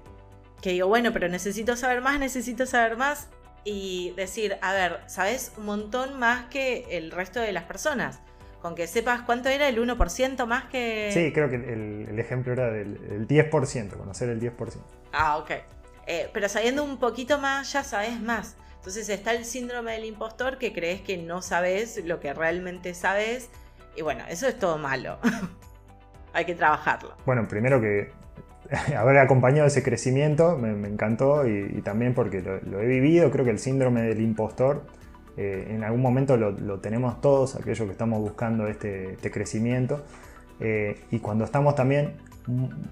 que 0.62 0.72
digo, 0.72 0.88
bueno, 0.88 1.14
pero 1.14 1.30
necesito 1.30 1.78
saber 1.78 2.02
más, 2.02 2.20
necesito 2.20 2.66
saber 2.66 2.98
más. 2.98 3.30
Y 3.66 4.12
decir, 4.18 4.58
a 4.62 4.74
ver, 4.74 5.00
sabes 5.08 5.54
un 5.56 5.68
montón 5.68 6.20
más 6.20 6.46
que 6.50 6.86
el 6.90 7.12
resto 7.12 7.40
de 7.40 7.54
las 7.54 7.64
personas. 7.64 8.20
Con 8.62 8.76
que 8.76 8.88
sepas 8.88 9.22
cuánto 9.22 9.48
era 9.48 9.70
el 9.70 9.78
1% 9.78 10.46
más 10.46 10.66
que... 10.66 11.12
Sí, 11.14 11.32
creo 11.32 11.50
que 11.50 11.56
el, 11.56 12.20
ejemplo 12.20 12.52
era 12.52 12.70
del 12.70 13.26
10%, 13.26 13.98
conocer 13.98 14.28
el 14.30 14.42
10%. 14.42 14.80
Ah, 15.14 15.38
ok. 15.38 15.52
pero 16.34 16.50
sabiendo 16.50 16.84
un 16.84 16.98
poquito 16.98 17.40
más, 17.40 17.72
ya 17.72 17.86
sabes 17.86 18.20
más. 18.20 18.58
Entonces 18.84 19.08
está 19.08 19.32
el 19.32 19.46
síndrome 19.46 19.94
del 19.94 20.04
impostor 20.04 20.58
que 20.58 20.74
crees 20.74 21.00
que 21.00 21.16
no 21.16 21.42
sabes 21.42 22.04
lo 22.04 22.20
que 22.20 22.34
realmente 22.34 22.94
sabes. 22.94 23.50
Y 23.96 24.02
bueno, 24.02 24.26
eso 24.30 24.46
es 24.46 24.60
todo 24.60 24.78
malo. 24.78 25.20
Hay 26.34 26.44
que 26.44 26.54
trabajarlo. 26.54 27.16
Bueno, 27.26 27.48
primero 27.48 27.80
que 27.80 28.12
haber 28.98 29.20
acompañado 29.20 29.68
ese 29.68 29.84
crecimiento 29.84 30.58
me, 30.58 30.72
encantó 30.86 31.48
y, 31.48 31.82
también 31.82 32.14
porque 32.14 32.42
lo, 32.42 32.82
he 32.82 32.86
vivido. 32.86 33.32
Creo 33.32 33.46
que 33.46 33.52
el 33.52 33.60
síndrome 33.60 34.02
del 34.02 34.20
impostor 34.20 34.84
eh, 35.38 35.68
en 35.70 35.86
algún 35.86 36.02
momento 36.02 36.36
lo, 36.36 36.82
tenemos 36.82 37.22
todos, 37.22 37.56
aquellos 37.56 37.86
que 37.86 37.94
estamos 37.94 38.20
buscando 38.20 38.68
este, 38.68 39.14
este 39.14 39.32
crecimiento. 39.32 40.04
Eh, 40.60 41.06
y 41.10 41.20
cuando 41.20 41.46
estamos 41.46 41.76
también 41.76 42.18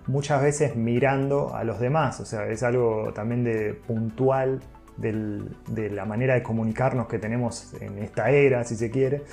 muchas 0.07 0.41
veces 0.41 0.77
mirando 0.77 1.53
a 1.53 1.65
los 1.65 1.81
demás, 1.81 2.21
o 2.21 2.25
sea, 2.25 2.47
es 2.47 2.63
algo 2.63 3.11
también 3.13 3.43
de 3.43 3.73
puntual 3.73 4.61
de 4.97 5.89
la 5.89 6.05
manera 6.05 6.35
de 6.35 6.43
comunicarnos 6.43 7.07
que 7.07 7.19
tenemos 7.19 7.73
en 7.81 7.97
esta 7.99 8.29
era, 8.29 8.63
si 8.63 8.75
se 8.75 8.91
quiere, 8.91 9.23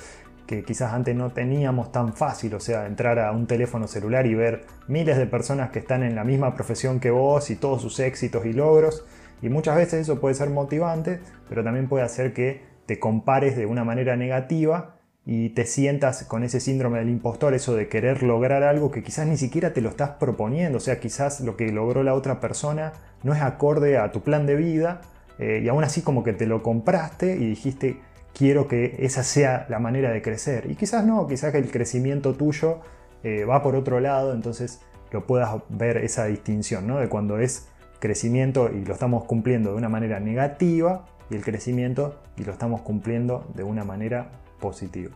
que 0.49 0.63
quizás 0.63 0.93
antes 0.93 1.15
no 1.15 1.29
teníamos 1.29 1.91
tan 1.91 2.13
fácil, 2.13 2.55
o 2.55 2.59
sea, 2.59 2.87
entrar 2.87 3.19
a 3.19 3.31
un 3.31 3.45
teléfono 3.45 3.87
celular 3.87 4.25
y 4.25 4.33
ver 4.33 4.65
miles 4.87 5.15
de 5.17 5.27
personas 5.27 5.69
que 5.69 5.77
están 5.77 6.01
en 6.01 6.15
la 6.15 6.23
misma 6.23 6.55
profesión 6.55 6.99
que 6.99 7.11
vos 7.11 7.51
y 7.51 7.55
todos 7.55 7.83
sus 7.83 7.99
éxitos 7.99 8.47
y 8.47 8.53
logros. 8.53 9.05
Y 9.43 9.49
muchas 9.49 9.75
veces 9.75 10.01
eso 10.01 10.19
puede 10.19 10.33
ser 10.33 10.49
motivante, 10.49 11.19
pero 11.47 11.63
también 11.63 11.87
puede 11.87 12.03
hacer 12.03 12.33
que 12.33 12.63
te 12.87 12.97
compares 12.97 13.55
de 13.55 13.67
una 13.67 13.83
manera 13.83 14.15
negativa 14.15 14.95
y 15.23 15.49
te 15.49 15.67
sientas 15.67 16.23
con 16.23 16.43
ese 16.43 16.59
síndrome 16.59 16.97
del 16.97 17.09
impostor, 17.09 17.53
eso 17.53 17.75
de 17.75 17.87
querer 17.87 18.23
lograr 18.23 18.63
algo 18.63 18.89
que 18.89 19.03
quizás 19.03 19.27
ni 19.27 19.37
siquiera 19.37 19.73
te 19.73 19.81
lo 19.81 19.89
estás 19.89 20.09
proponiendo, 20.19 20.79
o 20.79 20.81
sea, 20.81 20.99
quizás 20.99 21.41
lo 21.41 21.55
que 21.55 21.71
logró 21.71 22.01
la 22.01 22.15
otra 22.15 22.39
persona 22.39 22.93
no 23.21 23.35
es 23.35 23.41
acorde 23.43 23.99
a 23.99 24.11
tu 24.11 24.21
plan 24.23 24.47
de 24.47 24.55
vida 24.55 25.01
eh, 25.39 25.61
y 25.63 25.69
aún 25.69 25.83
así 25.83 26.01
como 26.01 26.23
que 26.23 26.33
te 26.33 26.45
lo 26.45 26.61
compraste 26.61 27.35
y 27.35 27.45
dijiste, 27.45 28.01
quiero 28.33 28.67
que 28.67 28.97
esa 28.99 29.23
sea 29.23 29.65
la 29.69 29.79
manera 29.79 30.11
de 30.11 30.21
crecer. 30.21 30.69
Y 30.69 30.75
quizás 30.75 31.05
no, 31.05 31.27
quizás 31.27 31.51
que 31.51 31.57
el 31.57 31.71
crecimiento 31.71 32.33
tuyo 32.33 32.79
eh, 33.23 33.45
va 33.45 33.63
por 33.63 33.75
otro 33.75 33.99
lado, 33.99 34.33
entonces 34.33 34.81
lo 35.11 35.25
puedas 35.25 35.55
ver 35.69 35.97
esa 35.97 36.25
distinción, 36.25 36.87
¿no? 36.87 36.99
De 36.99 37.09
cuando 37.09 37.39
es 37.39 37.69
crecimiento 37.99 38.69
y 38.69 38.85
lo 38.85 38.93
estamos 38.93 39.23
cumpliendo 39.25 39.71
de 39.71 39.77
una 39.77 39.89
manera 39.89 40.19
negativa 40.19 41.05
y 41.29 41.35
el 41.35 41.43
crecimiento 41.43 42.21
y 42.37 42.43
lo 42.43 42.51
estamos 42.51 42.81
cumpliendo 42.81 43.47
de 43.55 43.63
una 43.63 43.83
manera 43.83 44.31
positiva. 44.59 45.15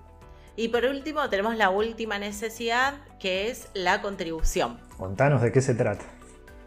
Y 0.56 0.68
por 0.68 0.86
último 0.86 1.30
tenemos 1.30 1.58
la 1.58 1.70
última 1.70 2.20
necesidad 2.20 2.96
que 3.20 3.50
es 3.50 3.70
la 3.74 4.02
contribución. 4.02 4.78
Contanos 4.98 5.42
de 5.42 5.52
qué 5.52 5.62
se 5.62 5.74
trata. 5.74 6.06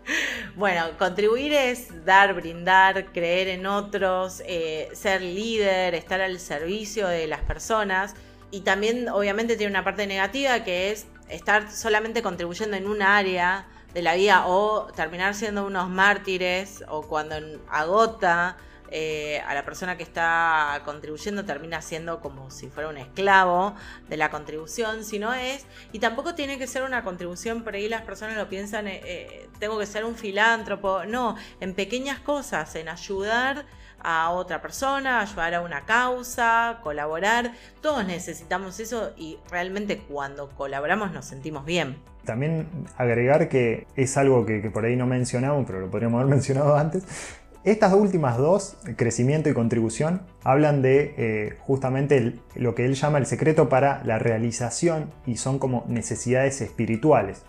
Bueno, 0.56 0.84
contribuir 0.98 1.52
es 1.52 2.04
dar, 2.04 2.34
brindar, 2.34 3.12
creer 3.12 3.48
en 3.48 3.66
otros, 3.66 4.42
eh, 4.46 4.88
ser 4.92 5.22
líder, 5.22 5.94
estar 5.94 6.20
al 6.20 6.38
servicio 6.40 7.08
de 7.08 7.26
las 7.26 7.40
personas. 7.40 8.14
Y 8.50 8.60
también 8.60 9.08
obviamente 9.08 9.56
tiene 9.56 9.70
una 9.70 9.84
parte 9.84 10.06
negativa 10.06 10.64
que 10.64 10.92
es 10.92 11.06
estar 11.28 11.70
solamente 11.70 12.22
contribuyendo 12.22 12.76
en 12.76 12.86
un 12.86 13.02
área 13.02 13.66
de 13.92 14.02
la 14.02 14.14
vida 14.14 14.46
o 14.46 14.86
terminar 14.94 15.34
siendo 15.34 15.66
unos 15.66 15.88
mártires 15.88 16.84
o 16.88 17.02
cuando 17.02 17.36
agota 17.68 18.56
eh, 18.90 19.42
a 19.46 19.54
la 19.54 19.64
persona 19.64 19.96
que 19.96 20.02
está 20.02 20.82
contribuyendo 20.84 21.44
termina 21.44 21.82
siendo 21.82 22.20
como 22.20 22.50
si 22.50 22.68
fuera 22.68 22.88
un 22.88 22.96
esclavo 22.96 23.74
de 24.08 24.16
la 24.16 24.30
contribución, 24.30 25.04
si 25.04 25.18
no 25.18 25.34
es, 25.34 25.66
y 25.92 25.98
tampoco 25.98 26.34
tiene 26.34 26.58
que 26.58 26.66
ser 26.66 26.82
una 26.82 27.02
contribución, 27.02 27.64
por 27.64 27.74
ahí 27.74 27.88
las 27.88 28.02
personas 28.02 28.36
lo 28.36 28.48
piensan, 28.48 28.86
eh, 28.86 29.00
eh, 29.04 29.48
tengo 29.58 29.78
que 29.78 29.86
ser 29.86 30.04
un 30.04 30.14
filántropo, 30.14 31.04
no, 31.04 31.36
en 31.60 31.74
pequeñas 31.74 32.20
cosas, 32.20 32.74
en 32.76 32.88
ayudar 32.88 33.66
a 34.00 34.30
otra 34.30 34.62
persona, 34.62 35.20
ayudar 35.20 35.54
a 35.54 35.60
una 35.62 35.84
causa, 35.84 36.78
colaborar, 36.82 37.52
todos 37.80 38.06
necesitamos 38.06 38.78
eso 38.78 39.12
y 39.16 39.38
realmente 39.50 39.98
cuando 39.98 40.48
colaboramos 40.50 41.12
nos 41.12 41.24
sentimos 41.24 41.64
bien. 41.64 41.96
También 42.24 42.68
agregar 42.96 43.48
que 43.48 43.86
es 43.96 44.16
algo 44.16 44.46
que, 44.46 44.60
que 44.60 44.70
por 44.70 44.84
ahí 44.84 44.96
no 44.96 45.06
mencionamos, 45.06 45.64
pero 45.66 45.80
lo 45.80 45.90
podríamos 45.90 46.20
haber 46.20 46.30
mencionado 46.34 46.76
antes, 46.76 47.04
estas 47.66 47.94
últimas 47.94 48.38
dos, 48.38 48.76
crecimiento 48.94 49.50
y 49.50 49.52
contribución, 49.52 50.22
hablan 50.44 50.82
de 50.82 51.14
eh, 51.18 51.56
justamente 51.58 52.34
lo 52.54 52.76
que 52.76 52.84
él 52.84 52.94
llama 52.94 53.18
el 53.18 53.26
secreto 53.26 53.68
para 53.68 54.04
la 54.04 54.20
realización 54.20 55.10
y 55.26 55.36
son 55.36 55.58
como 55.58 55.84
necesidades 55.88 56.60
espirituales. 56.60 57.42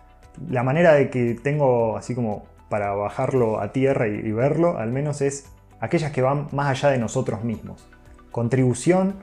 La 0.49 0.63
manera 0.63 0.93
de 0.93 1.12
que 1.12 1.36
tengo 1.36 1.97
así 1.97 2.15
como 2.15 2.45
para 2.67 2.95
bajarlo 2.95 3.62
a 3.62 3.71
tierra 3.71 4.08
y, 4.08 4.32
verlo, 4.32 4.80
al 4.80 4.91
menos 4.91 5.21
es 5.21 5.45
aquellas 5.80 6.12
que 6.12 6.23
van 6.23 6.47
más 6.51 6.69
allá 6.69 6.89
de 6.89 6.97
nosotros 6.97 7.43
mismos. 7.43 7.88
Contribución, 8.32 9.17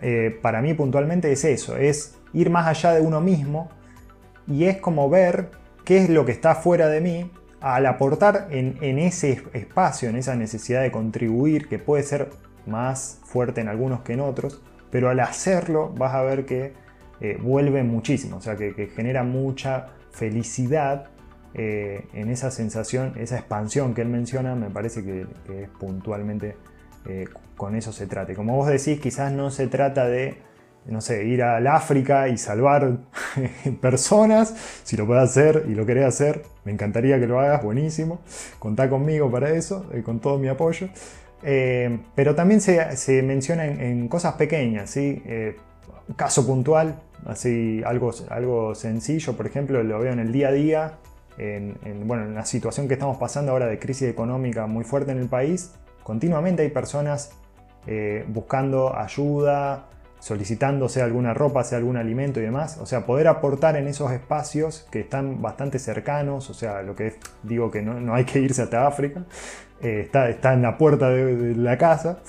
eh, 0.00 0.36
para 0.42 0.62
mí 0.62 0.74
puntualmente 0.74 1.30
es 1.30 1.44
eso, 1.44 1.76
es 1.76 2.16
ir 2.32 2.50
más 2.50 2.66
allá 2.66 2.92
de 2.92 3.02
uno 3.02 3.20
mismo 3.20 3.70
y 4.48 4.64
es 4.64 4.78
como 4.78 5.08
ver 5.08 5.52
qué 5.84 5.98
es 5.98 6.10
lo 6.10 6.24
que 6.24 6.32
está 6.32 6.56
fuera 6.56 6.88
de 6.88 7.00
mí 7.00 7.30
al 7.64 7.86
aportar 7.86 8.48
en, 8.50 8.98
ese 8.98 9.42
espacio, 9.54 10.10
en 10.10 10.16
esa 10.16 10.36
necesidad 10.36 10.82
de 10.82 10.92
contribuir, 10.92 11.66
que 11.66 11.78
puede 11.78 12.02
ser 12.02 12.28
más 12.66 13.20
fuerte 13.24 13.62
en 13.62 13.68
algunos 13.68 14.02
que 14.02 14.12
en 14.12 14.20
otros, 14.20 14.62
pero 14.90 15.08
al 15.08 15.18
hacerlo 15.20 15.88
vas 15.96 16.14
a 16.14 16.22
ver 16.22 16.44
que 16.44 16.74
eh, 17.22 17.38
vuelve 17.40 17.82
muchísimo, 17.82 18.36
o 18.36 18.40
sea, 18.42 18.56
que, 18.56 18.90
genera 18.94 19.24
mucha 19.24 19.86
felicidad 20.10 21.06
eh, 21.54 22.06
en 22.12 22.28
esa 22.28 22.50
sensación, 22.50 23.14
esa 23.16 23.38
expansión 23.38 23.94
que 23.94 24.02
él 24.02 24.08
menciona, 24.08 24.54
me 24.54 24.68
parece 24.68 25.02
que, 25.02 25.26
que 25.46 25.66
puntualmente 25.80 26.58
eh, 27.06 27.24
con 27.56 27.76
eso 27.76 27.92
se 27.92 28.06
trata. 28.06 28.34
como 28.34 28.56
vos 28.56 28.68
decís, 28.68 29.00
quizás 29.00 29.32
no 29.32 29.50
se 29.50 29.68
trata 29.68 30.04
de 30.04 30.36
no 30.86 31.00
sé, 31.00 31.24
ir 31.24 31.42
al 31.42 31.66
África 31.66 32.28
y 32.28 32.36
salvar 32.36 32.98
personas, 33.80 34.54
si 34.84 34.96
lo 34.96 35.06
puedes 35.06 35.24
hacer 35.24 35.64
y 35.68 35.74
lo 35.74 35.86
querés 35.86 36.04
hacer, 36.04 36.42
me 36.64 36.72
encantaría 36.72 37.18
que 37.18 37.26
lo 37.26 37.40
hagas, 37.40 37.62
buenísimo, 37.62 38.20
contá 38.58 38.90
conmigo 38.90 39.30
para 39.30 39.50
eso, 39.50 39.86
eh, 39.92 40.02
con 40.02 40.20
todo 40.20 40.38
mi 40.38 40.48
apoyo. 40.48 40.88
Eh, 41.42 41.98
pero 42.14 42.34
también 42.34 42.60
se, 42.60 43.22
menciona 43.22 43.66
en, 43.66 44.08
cosas 44.08 44.34
pequeñas, 44.34 44.90
¿sí? 44.90 45.22
Eh, 45.26 45.56
caso 46.16 46.46
puntual, 46.46 47.00
así 47.26 47.82
algo, 47.84 48.12
algo 48.30 48.74
sencillo, 48.74 49.34
por 49.36 49.46
ejemplo, 49.46 49.82
lo 49.82 49.98
veo 49.98 50.12
en 50.12 50.18
el 50.18 50.32
día 50.32 50.48
a 50.48 50.52
día, 50.52 50.92
en, 51.36 51.76
bueno, 52.06 52.24
en 52.24 52.34
la 52.34 52.44
situación 52.44 52.88
que 52.88 52.94
estamos 52.94 53.18
pasando 53.18 53.52
ahora 53.52 53.66
de 53.66 53.78
crisis 53.78 54.08
económica 54.08 54.66
muy 54.66 54.84
fuerte 54.84 55.12
en 55.12 55.18
el 55.18 55.28
país, 55.28 55.72
continuamente 56.02 56.62
hay 56.62 56.70
personas 56.70 57.32
buscando 58.28 58.96
ayuda, 58.96 59.88
solicitando 60.24 60.88
sea 60.88 61.04
alguna 61.04 61.34
ropa, 61.34 61.62
sea 61.64 61.76
algún 61.76 61.98
alimento 61.98 62.40
y 62.40 62.44
demás. 62.44 62.78
O 62.80 62.86
sea, 62.86 63.04
poder 63.04 63.28
aportar 63.28 63.76
en 63.76 63.86
esos 63.88 64.10
espacios 64.10 64.88
que 64.90 65.00
están 65.00 65.42
bastante 65.42 65.78
cercanos, 65.78 66.48
o 66.48 66.54
sea, 66.54 66.80
lo 66.80 66.96
que 66.96 67.16
digo 67.42 67.70
que 67.70 67.82
no, 67.82 68.14
hay 68.14 68.24
que 68.24 68.38
irse 68.38 68.62
hasta 68.62 68.86
África, 68.86 69.24
eh, 69.82 70.00
está, 70.06 70.30
está, 70.30 70.54
en 70.54 70.62
la 70.62 70.78
puerta 70.78 71.10
de, 71.10 71.54
la 71.54 71.76
casa. 71.76 72.20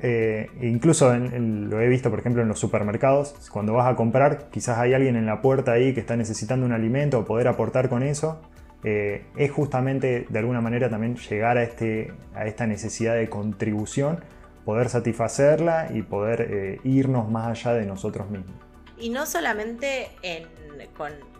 Eh, 0.00 0.46
incluso 0.62 1.12
lo 1.12 1.80
he 1.80 1.88
visto, 1.88 2.08
por 2.08 2.20
ejemplo, 2.20 2.40
en 2.40 2.46
los 2.46 2.60
supermercados, 2.60 3.34
cuando 3.50 3.72
vas 3.72 3.92
a 3.92 3.96
comprar, 3.96 4.48
quizás 4.52 4.78
hay 4.78 4.94
alguien 4.94 5.16
en 5.16 5.26
la 5.26 5.42
puerta 5.42 5.72
ahí 5.72 5.92
que 5.92 5.98
está 5.98 6.14
necesitando 6.14 6.64
un 6.64 6.72
alimento 6.72 7.18
o 7.18 7.24
poder 7.24 7.48
aportar 7.48 7.88
con 7.88 8.04
eso. 8.04 8.40
Eh, 8.84 9.24
es 9.36 9.50
justamente 9.50 10.24
de 10.28 10.38
alguna 10.38 10.60
manera 10.60 10.88
también 10.88 11.16
llegar 11.16 11.58
a, 11.58 11.64
este, 11.64 12.12
a 12.32 12.46
esta 12.46 12.68
necesidad 12.68 13.16
de 13.16 13.28
contribución 13.28 14.20
poder 14.64 14.88
satisfacerla 14.88 15.88
y 15.92 16.02
poder 16.02 16.40
eh, 16.42 16.80
irnos 16.84 17.30
más 17.30 17.46
allá 17.46 17.74
de 17.74 17.86
nosotros 17.86 18.28
mismos. 18.30 18.54
Y 18.98 19.08
no 19.08 19.26
solamente 19.26 20.10
en, 20.22 20.48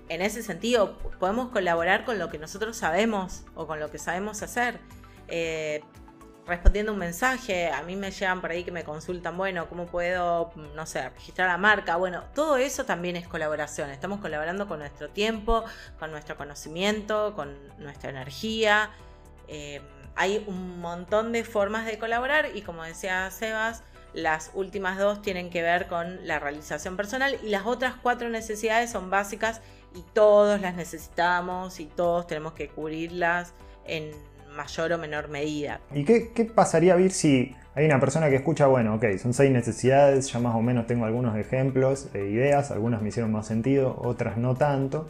ese 0.09 0.42
sentido, 0.42 0.98
podemos 1.18 1.50
colaborar 1.50 2.04
con 2.04 2.18
lo 2.18 2.30
que 2.30 2.38
nosotros 2.38 2.76
sabemos 2.76 3.44
o 3.54 3.66
con 3.66 3.78
lo 3.78 3.90
que 3.90 3.98
sabemos 3.98 4.42
hacer. 4.42 4.80
Eh, 5.28 5.83
respondiendo 6.46 6.92
un 6.92 6.98
mensaje, 6.98 7.70
a 7.70 7.83
mí 7.83 7.94
me 7.96 8.11
llegan 8.11 8.40
por 8.40 8.50
ahí 8.50 8.64
que 8.64 8.72
me 8.72 8.83
consultan, 8.83 9.37
bueno, 9.37 9.68
¿cómo 9.68 9.87
puedo, 9.87 10.52
no 10.74 10.87
sé, 10.87 11.09
registrar 11.11 11.48
la 11.48 11.59
marca? 11.59 11.96
Bueno, 11.96 12.24
todo 12.35 12.56
eso 12.56 12.85
también 12.85 13.14
es 13.16 13.28
colaboración. 13.28 13.90
Estamos 13.90 14.20
colaborando 14.20 14.66
con 14.66 14.80
nuestro 14.80 15.11
tiempo, 15.11 15.64
con 15.98 16.11
nuestro 16.11 16.37
conocimiento, 16.37 17.35
con 17.37 17.56
nuestra 17.78 18.11
energía. 18.11 18.90
Eh, 19.46 19.80
hay 20.16 20.44
un 20.46 20.81
montón 20.81 21.33
de 21.33 21.44
formas 21.44 21.87
de 21.87 21.99
colaborar 21.99 22.49
y 22.55 22.62
como 22.62 22.83
decía 22.83 23.31
Sebas, 23.31 23.83
las 24.12 24.51
últimas 24.55 24.99
dos 24.99 25.23
tienen 25.23 25.51
que 25.51 25.62
ver 25.62 25.87
con 25.87 26.27
la 26.27 26.38
realización 26.38 26.96
personal 26.96 27.37
y 27.42 27.49
las 27.49 27.66
otras 27.66 27.94
cuatro 28.03 28.29
necesidades 28.29 28.90
son 28.90 29.11
básicas 29.11 29.61
y 29.94 30.03
todos 30.12 30.61
las 30.61 30.75
necesitamos 30.75 31.81
y 31.81 31.87
todos 31.87 32.27
tenemos 32.27 32.53
que 32.55 32.68
cubrirlas 32.68 33.55
en 33.87 34.11
mayor 34.57 34.92
o 34.92 34.99
menor 34.99 35.29
medida. 35.29 35.81
¿Y 35.94 36.05
qué, 36.05 36.33
qué 36.33 36.44
pasaría, 36.44 36.96
Vir, 36.96 37.12
si 37.12 37.55
hay 37.75 37.87
una 37.87 38.01
persona 38.01 38.29
que 38.29 38.37
escucha, 38.37 38.66
bueno, 38.66 38.96
ok, 38.96 39.05
son 39.23 39.33
seis 39.33 39.51
necesidades, 39.51 40.31
ya 40.33 40.40
más 40.40 40.57
o 40.57 40.61
menos 40.61 40.87
tengo 40.87 41.07
algunos 41.07 41.37
ejemplos 41.37 42.09
e 42.14 42.18
ideas, 42.18 42.73
algunas 42.73 43.01
me 43.01 43.11
hicieron 43.11 43.31
más 43.31 43.46
sentido, 43.46 43.96
otras 44.03 44.37
no 44.37 44.57
tanto 44.57 45.09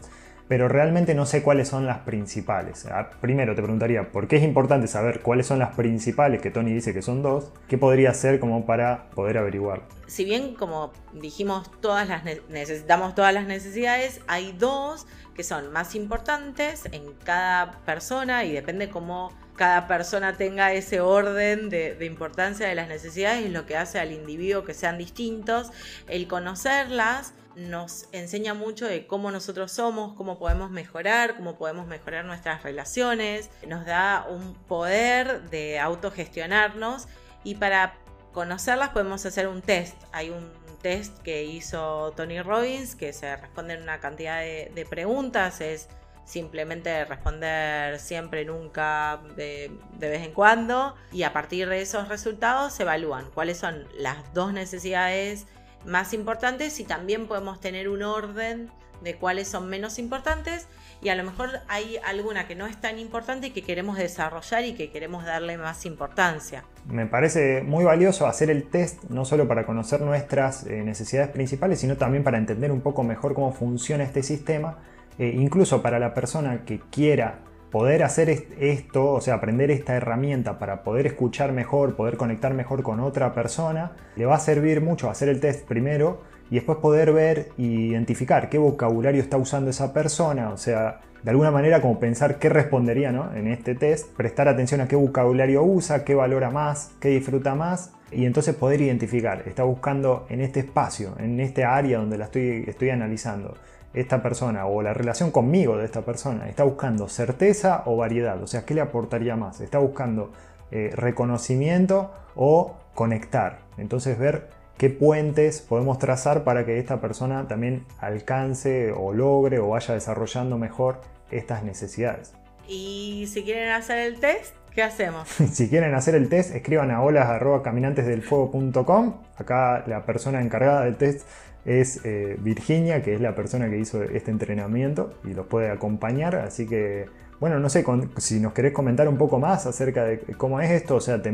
pero 0.51 0.67
realmente 0.67 1.15
no 1.15 1.25
sé 1.25 1.43
cuáles 1.43 1.69
son 1.69 1.85
las 1.85 1.99
principales. 1.99 2.85
Ah, 2.87 3.09
primero 3.21 3.55
te 3.55 3.61
preguntaría, 3.61 4.11
¿por 4.11 4.27
qué 4.27 4.35
es 4.35 4.43
importante 4.43 4.85
saber 4.87 5.21
cuáles 5.21 5.47
son 5.47 5.59
las 5.59 5.77
principales, 5.77 6.41
que 6.41 6.51
Tony 6.51 6.73
dice 6.73 6.93
que 6.93 7.01
son 7.01 7.21
dos? 7.21 7.53
¿Qué 7.69 7.77
podría 7.77 8.09
hacer 8.09 8.41
como 8.41 8.65
para 8.65 9.09
poder 9.11 9.37
averiguar? 9.37 9.83
Si 10.07 10.25
bien, 10.25 10.53
como 10.55 10.91
dijimos, 11.13 11.71
todas 11.79 12.09
las 12.09 12.25
necesitamos 12.49 13.15
todas 13.15 13.33
las 13.33 13.47
necesidades, 13.47 14.19
hay 14.27 14.51
dos 14.51 15.07
que 15.35 15.45
son 15.45 15.71
más 15.71 15.95
importantes 15.95 16.83
en 16.91 17.13
cada 17.23 17.79
persona 17.85 18.43
y 18.43 18.51
depende 18.51 18.89
cómo 18.89 19.31
cada 19.55 19.87
persona 19.87 20.35
tenga 20.35 20.73
ese 20.73 20.99
orden 20.99 21.69
de, 21.69 21.95
de, 21.95 22.05
importancia 22.05 22.67
de 22.67 22.75
las 22.75 22.89
necesidades, 22.89 23.45
es 23.45 23.51
lo 23.51 23.65
que 23.65 23.77
hace 23.77 23.99
al 23.99 24.11
individuo 24.11 24.65
que 24.65 24.73
sean 24.73 24.97
distintos. 24.97 25.71
El 26.09 26.27
conocerlas 26.27 27.33
nos 27.55 28.07
enseña 28.11 28.53
mucho 28.53 28.85
de 28.85 29.07
cómo 29.07 29.31
nosotros 29.31 29.71
somos, 29.71 30.13
cómo 30.13 30.39
podemos 30.39 30.71
mejorar, 30.71 31.35
cómo 31.35 31.57
podemos 31.57 31.87
mejorar 31.87 32.25
nuestras 32.25 32.63
relaciones, 32.63 33.49
nos 33.67 33.85
da 33.85 34.25
un 34.29 34.53
poder 34.53 35.49
de 35.49 35.79
autogestionarnos 35.79 37.07
y 37.43 37.55
para 37.55 37.95
conocerlas 38.31 38.89
podemos 38.89 39.25
hacer 39.25 39.47
un 39.47 39.61
test. 39.61 39.95
Hay 40.11 40.29
un 40.29 40.51
test 40.81 41.17
que 41.19 41.43
hizo 41.43 42.11
Tony 42.15 42.41
Robbins 42.41 42.95
que 42.95 43.13
se 43.13 43.35
responde 43.35 43.75
en 43.75 43.83
una 43.83 43.99
cantidad 43.99 44.39
de, 44.39 44.87
preguntas, 44.89 45.61
es 45.61 45.87
simplemente 46.25 47.03
responder 47.05 47.99
siempre, 47.99 48.45
nunca, 48.45 49.21
de, 49.35 49.71
de, 49.97 50.09
vez 50.09 50.23
en 50.23 50.33
cuando. 50.33 50.95
Y 51.11 51.23
a 51.23 51.33
partir 51.33 51.67
de 51.67 51.81
esos 51.81 52.07
resultados 52.07 52.73
se 52.73 52.83
evalúan 52.83 53.29
cuáles 53.31 53.57
son 53.57 53.87
las 53.97 54.33
dos 54.33 54.53
necesidades 54.53 55.45
más 55.85 56.13
importantes 56.13 56.79
y 56.79 56.83
también 56.83 57.27
podemos 57.27 57.59
tener 57.59 57.89
un 57.89 58.03
orden 58.03 58.69
de 59.03 59.15
cuáles 59.15 59.47
son 59.47 59.67
menos 59.67 59.99
importantes 59.99 60.67
y 61.01 61.09
a 61.09 61.15
lo 61.15 61.23
mejor 61.23 61.49
hay 61.67 61.97
alguna 62.05 62.47
que 62.47 62.55
no 62.55 62.67
es 62.67 62.79
tan 62.79 62.99
importante 62.99 63.47
y 63.47 63.51
que 63.51 63.63
queremos 63.63 63.97
desarrollar 63.97 64.63
y 64.65 64.73
que 64.73 64.91
queremos 64.91 65.25
darle 65.25 65.57
más 65.57 65.85
importancia. 65.85 66.63
Me 66.85 67.07
parece 67.07 67.63
muy 67.63 67.83
valioso 67.83 68.27
hacer 68.27 68.49
el 68.51 68.69
test 68.69 69.03
no 69.09 69.25
solo 69.25 69.47
para 69.47 69.65
conocer 69.65 70.01
nuestras 70.01 70.65
eh, 70.67 70.83
necesidades 70.83 71.29
principales, 71.31 71.79
sino 71.79 71.97
también 71.97 72.23
para 72.23 72.37
entender 72.37 72.71
un 72.71 72.81
poco 72.81 73.03
mejor 73.03 73.33
cómo 73.33 73.51
funciona 73.51 74.03
este 74.03 74.21
sistema, 74.21 74.77
eh, 75.17 75.33
incluso 75.35 75.81
para 75.81 75.97
la 75.97 76.13
persona 76.13 76.63
que 76.65 76.79
quiera 76.79 77.39
poder 77.71 78.03
hacer 78.03 78.29
esto, 78.59 79.13
o 79.13 79.21
sea, 79.21 79.35
aprender 79.35 79.71
esta 79.71 79.95
herramienta 79.95 80.59
para 80.59 80.83
poder 80.83 81.07
escuchar 81.07 81.53
mejor, 81.53 81.95
poder 81.95 82.17
conectar 82.17 82.53
mejor 82.53 82.83
con 82.83 82.99
otra 82.99 83.33
persona, 83.33 83.93
le 84.17 84.25
va 84.25 84.35
a 84.35 84.39
servir 84.39 84.81
mucho 84.81 85.09
hacer 85.09 85.29
el 85.29 85.39
test 85.39 85.65
primero 85.65 86.21
y 86.49 86.55
después 86.55 86.79
poder 86.79 87.13
ver 87.13 87.49
e 87.57 87.63
identificar 87.63 88.49
qué 88.49 88.57
vocabulario 88.57 89.21
está 89.21 89.37
usando 89.37 89.69
esa 89.69 89.93
persona, 89.93 90.49
o 90.49 90.57
sea, 90.57 90.99
de 91.23 91.29
alguna 91.29 91.51
manera 91.51 91.81
como 91.81 91.97
pensar 91.99 92.39
qué 92.39 92.49
respondería 92.49 93.09
en 93.35 93.47
este 93.47 93.75
test, 93.75 94.09
prestar 94.17 94.49
atención 94.49 94.81
a 94.81 94.87
qué 94.87 94.97
vocabulario 94.97 95.63
usa, 95.63 96.03
qué 96.03 96.13
valora 96.13 96.49
más, 96.49 96.91
qué 96.99 97.09
disfruta 97.09 97.55
más 97.55 97.93
y 98.11 98.25
entonces 98.25 98.53
poder 98.55 98.81
identificar, 98.81 99.43
está 99.45 99.63
buscando 99.63 100.25
en 100.29 100.41
este 100.41 100.59
espacio, 100.59 101.15
en 101.19 101.39
este 101.39 101.63
área 101.63 101.99
donde 101.99 102.17
la 102.17 102.25
estoy, 102.25 102.65
estoy 102.67 102.89
analizando 102.89 103.55
esta 103.93 104.23
persona 104.23 104.65
o 104.65 104.81
la 104.81 104.93
relación 104.93 105.31
conmigo 105.31 105.77
de 105.77 105.85
esta 105.85 106.01
persona 106.01 106.47
está 106.47 106.63
buscando 106.63 107.09
certeza 107.09 107.83
o 107.85 107.97
variedad, 107.97 108.41
o 108.41 108.47
sea, 108.47 108.65
¿qué 108.65 108.73
le 108.73 108.81
aportaría 108.81 109.35
más? 109.35 109.61
Está 109.61 109.79
buscando 109.79 110.31
eh, 110.71 110.91
reconocimiento 110.93 112.11
o 112.35 112.75
conectar. 112.93 113.59
Entonces 113.77 114.17
ver 114.17 114.49
qué 114.77 114.89
puentes 114.89 115.61
podemos 115.61 115.99
trazar 115.99 116.43
para 116.43 116.65
que 116.65 116.79
esta 116.79 116.99
persona 117.01 117.47
también 117.47 117.85
alcance 117.99 118.91
o 118.91 119.13
logre 119.13 119.59
o 119.59 119.69
vaya 119.69 119.93
desarrollando 119.93 120.57
mejor 120.57 120.99
estas 121.29 121.63
necesidades. 121.63 122.33
Y 122.67 123.27
si 123.27 123.43
quieren 123.43 123.71
hacer 123.71 123.97
el 123.97 124.19
test, 124.19 124.55
¿qué 124.73 124.81
hacemos? 124.83 125.27
si 125.27 125.69
quieren 125.69 125.93
hacer 125.93 126.15
el 126.15 126.29
test, 126.29 126.55
escriban 126.55 126.89
a 126.91 127.01
holas.caminantesdelfuego.com. 127.01 129.15
Acá 129.35 129.83
la 129.87 130.05
persona 130.05 130.41
encargada 130.41 130.85
del 130.85 130.95
test 130.95 131.27
es 131.65 132.03
eh, 132.05 132.37
Virginia, 132.39 133.03
que 133.03 133.13
es 133.13 133.21
la 133.21 133.35
persona 133.35 133.69
que 133.69 133.77
hizo 133.77 134.01
este 134.03 134.31
entrenamiento 134.31 135.13
y 135.23 135.33
los 135.33 135.45
puede 135.45 135.69
acompañar. 135.69 136.35
Así 136.35 136.67
que, 136.67 137.05
bueno, 137.39 137.59
no 137.59 137.69
sé 137.69 137.85
si 138.17 138.39
nos 138.39 138.53
querés 138.53 138.73
comentar 138.73 139.07
un 139.07 139.17
poco 139.17 139.39
más 139.39 139.65
acerca 139.65 140.05
de 140.05 140.19
cómo 140.37 140.59
es 140.59 140.71
esto. 140.71 140.95
O 140.95 141.01
sea, 141.01 141.21
te, 141.21 141.29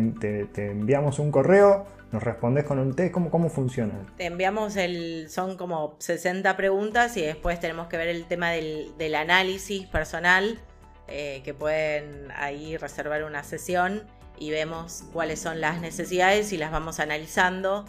enviamos 0.58 1.20
un 1.20 1.32
correo, 1.32 1.86
nos 2.12 2.24
respondes 2.24 2.66
con 2.66 2.80
un 2.80 2.96
test, 2.96 3.14
¿cómo, 3.14 3.30
cómo 3.30 3.50
funciona? 3.50 3.94
Te 4.18 4.26
enviamos 4.26 4.76
el, 4.76 5.30
son 5.30 5.56
como 5.58 5.96
60 6.00 6.58
preguntas 6.58 7.16
y 7.18 7.22
después 7.22 7.60
tenemos 7.60 7.88
que 7.88 7.98
ver 7.98 8.10
el 8.10 8.26
tema 8.26 8.52
del, 8.52 9.16
análisis 9.16 9.88
personal, 9.88 10.60
eh, 11.08 11.42
que 11.46 11.54
pueden 11.54 12.32
ahí 12.36 12.76
reservar 12.76 13.24
una 13.24 13.44
sesión 13.44 14.04
y 14.38 14.52
vemos 14.52 15.06
cuáles 15.14 15.40
son 15.40 15.62
las 15.62 15.80
necesidades 15.80 16.52
y 16.52 16.58
las 16.58 16.72
vamos 16.72 17.00
analizando, 17.00 17.86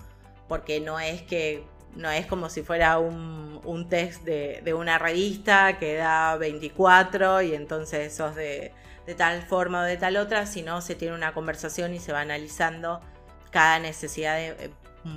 porque 0.46 0.80
no 0.80 1.00
es 1.00 1.22
que 1.22 1.64
no 1.96 2.10
es 2.10 2.26
como 2.26 2.48
si 2.48 2.62
fuera 2.62 2.98
un, 2.98 3.60
un 3.64 3.88
test 3.88 4.22
de, 4.24 4.60
de, 4.64 4.74
una 4.74 4.98
revista 4.98 5.78
que 5.78 5.96
da 5.96 6.36
24 6.36 7.42
y 7.42 7.54
entonces 7.54 8.14
sos 8.14 8.34
de, 8.34 8.72
de 9.06 9.14
tal 9.14 9.42
forma 9.42 9.80
o 9.80 9.84
de 9.84 9.96
tal 9.96 10.16
otra, 10.16 10.46
sino 10.46 10.80
se 10.80 10.94
tiene 10.94 11.14
una 11.14 11.32
conversación 11.32 11.94
y 11.94 11.98
se 11.98 12.12
va 12.12 12.20
analizando 12.20 13.00
cada 13.50 13.78
necesidad 13.78 14.36
de, 14.36 14.48
eh, 14.48 14.70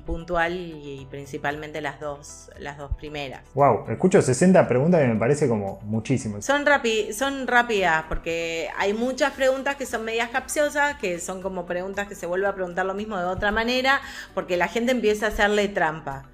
puntual 0.05 0.53
y, 0.55 1.05
principalmente 1.09 1.81
las 1.81 1.99
dos, 1.99 2.49
las 2.57 2.77
dos 2.77 2.95
primeras. 2.95 3.41
Wow, 3.53 3.89
escucho 3.89 4.21
60 4.21 4.67
preguntas 4.67 5.03
y 5.03 5.07
me 5.07 5.15
parece 5.15 5.49
como 5.49 5.81
muchísimo. 5.83 6.41
Son, 6.41 6.65
rapi 6.65 7.11
son 7.11 7.47
rápidas 7.47 8.05
porque 8.07 8.69
hay 8.77 8.93
muchas 8.93 9.33
preguntas 9.33 9.75
que 9.75 9.85
son 9.85 10.05
medias 10.05 10.29
capciosas, 10.29 10.95
que 10.95 11.19
son 11.19 11.41
como 11.41 11.65
preguntas 11.65 12.07
que 12.07 12.15
se 12.15 12.25
vuelve 12.25 12.47
a 12.47 12.55
preguntar 12.55 12.85
lo 12.85 12.93
mismo 12.93 13.17
de 13.17 13.25
otra 13.25 13.51
manera, 13.51 13.99
porque 14.33 14.55
la 14.55 14.69
gente 14.69 14.93
empieza 14.93 15.25
a 15.25 15.29
hacerle 15.29 15.67
trampa 15.67 16.30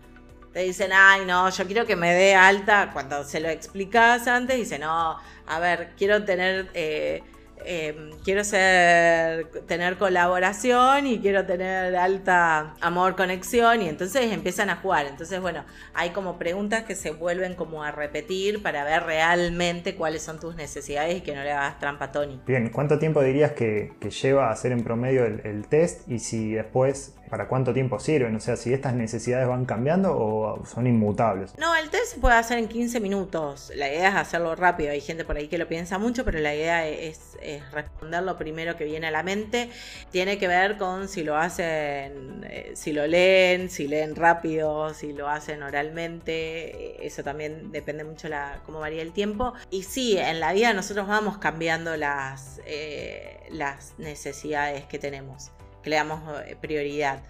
te 0.57 0.63
dicen, 0.63 0.89
ay, 0.91 1.23
no, 1.23 1.51
yo 1.51 1.67
quiero 1.67 1.85
que 1.85 1.95
me 1.95 2.15
dé 2.15 2.33
alta. 2.33 2.89
Cuando 2.91 3.23
se 3.23 3.39
lo 3.39 3.47
explicas 3.47 4.25
antes, 4.27 4.57
dice, 4.57 4.79
no, 4.79 5.15
a 5.45 5.59
ver, 5.59 5.91
quiero 5.95 6.25
tener 6.25 6.71
eh, 6.73 7.21
Em, 7.69 8.11
quiero 8.23 8.45
ser, 8.45 9.47
tener 9.67 9.97
colaboración 9.97 11.07
y 11.07 11.19
quiero 11.19 11.45
tener 11.45 11.97
alta 11.97 12.75
amor, 12.79 13.17
conexión 13.17 13.81
y 13.81 13.89
entonces 13.89 14.31
empiezan 14.31 14.69
a 14.69 14.77
jugar. 14.77 15.05
Entonces, 15.05 15.41
bueno, 15.41 15.65
hay 15.93 16.11
como 16.11 16.37
preguntas 16.37 16.83
que 16.83 16.95
se 16.95 17.11
vuelven 17.11 17.55
como 17.55 17.83
a 17.83 17.91
repetir 17.91 18.63
para 18.63 18.85
ver 18.85 19.03
realmente 19.03 19.95
cuáles 19.95 20.21
son 20.21 20.39
tus 20.39 20.55
necesidades 20.55 21.17
y 21.17 21.21
que 21.21 21.35
no 21.35 21.43
le 21.43 21.51
hagas 21.51 21.77
trampa 21.79 22.05
a 22.05 22.11
Tony. 22.13 22.39
Bien, 22.47 22.69
¿cuánto 22.69 22.99
tiempo 22.99 23.21
dirías 23.21 23.51
que, 23.51 23.91
lleva 24.21 24.47
a 24.47 24.51
hacer 24.51 24.71
en 24.71 24.85
promedio 24.85 25.25
el, 25.25 25.67
test 25.67 26.09
y 26.09 26.19
si 26.19 26.53
después 26.53 27.16
para 27.29 27.47
cuánto 27.47 27.73
tiempo 27.73 27.99
sirven? 27.99 28.35
O 28.35 28.39
sea, 28.39 28.55
si 28.55 28.73
estas 28.73 28.93
necesidades 28.93 29.47
van 29.47 29.65
cambiando 29.65 30.17
o 30.17 30.65
son 30.65 30.87
inmutables. 30.87 31.53
No, 31.57 31.75
el 31.75 31.89
test 31.89 32.13
se 32.13 32.19
puede 32.19 32.35
hacer 32.35 32.57
en 32.57 32.67
15 32.67 32.99
minutos. 32.99 33.71
La 33.75 33.87
idea 33.89 34.09
es 34.09 34.15
hacerlo 34.15 34.55
rápido. 34.55 34.91
Hay 34.91 35.01
gente 35.01 35.25
por 35.25 35.37
ahí 35.37 35.47
que 35.47 35.57
lo 35.57 35.67
piensa 35.67 35.97
mucho, 35.97 36.25
pero 36.25 36.39
la 36.39 36.55
idea 36.55 36.87
es 36.87 37.37
responder 37.71 38.23
lo 38.23 38.37
primero 38.37 38.75
que 38.77 38.85
viene 38.85 39.07
a 39.07 39.11
la 39.11 39.23
mente. 39.23 39.69
Tiene 40.11 40.37
que 40.37 40.47
ver 40.47 40.77
con 40.77 41.07
si 41.07 41.23
lo 41.23 41.37
hacen, 41.37 42.45
eh, 42.49 42.71
si 42.75 42.93
lo 42.93 43.07
leen, 43.07 43.69
si 43.69 43.87
leen 43.87 44.15
rápido, 44.15 44.93
si 44.93 45.13
lo 45.13 45.29
hacen 45.29 45.63
oralmente. 45.63 47.05
Eso 47.05 47.23
también 47.23 47.71
depende 47.71 48.03
mucho 48.03 48.27
la, 48.29 48.61
cómo 48.65 48.79
varía 48.79 49.01
el 49.01 49.11
tiempo. 49.11 49.53
Y 49.69 49.83
sí, 49.83 50.17
en 50.17 50.39
la 50.39 50.53
vida 50.53 50.73
nosotros 50.73 51.07
vamos 51.07 51.37
cambiando 51.37 51.95
las, 51.97 52.61
eh, 52.65 53.47
las 53.49 53.93
necesidades 53.97 54.85
que 54.85 54.99
tenemos, 54.99 55.51
que 55.81 55.89
le 55.89 55.95
damos 55.97 56.21
eh, 56.45 56.57
prioridad 56.59 57.23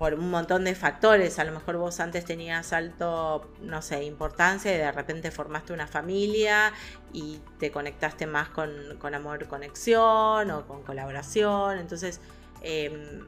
por 0.00 0.14
un 0.14 0.30
montón 0.30 0.64
de 0.64 0.74
factores. 0.74 1.38
A 1.38 1.44
lo 1.44 1.52
mejor 1.52 1.76
vos 1.76 2.00
antes 2.00 2.24
tenías 2.24 2.72
alto, 2.72 3.52
no 3.60 3.82
sé, 3.82 4.02
importancia 4.04 4.74
y 4.74 4.78
de 4.78 4.90
repente 4.90 5.30
formaste 5.30 5.74
una 5.74 5.86
familia 5.86 6.72
y 7.12 7.38
te 7.58 7.70
conectaste 7.70 8.26
más 8.26 8.48
con, 8.48 9.14
amor, 9.14 9.46
conexión 9.46 10.50
o 10.50 10.66
con 10.66 10.82
colaboración. 10.84 11.78
Entonces, 11.78 12.22
em, 12.62 13.26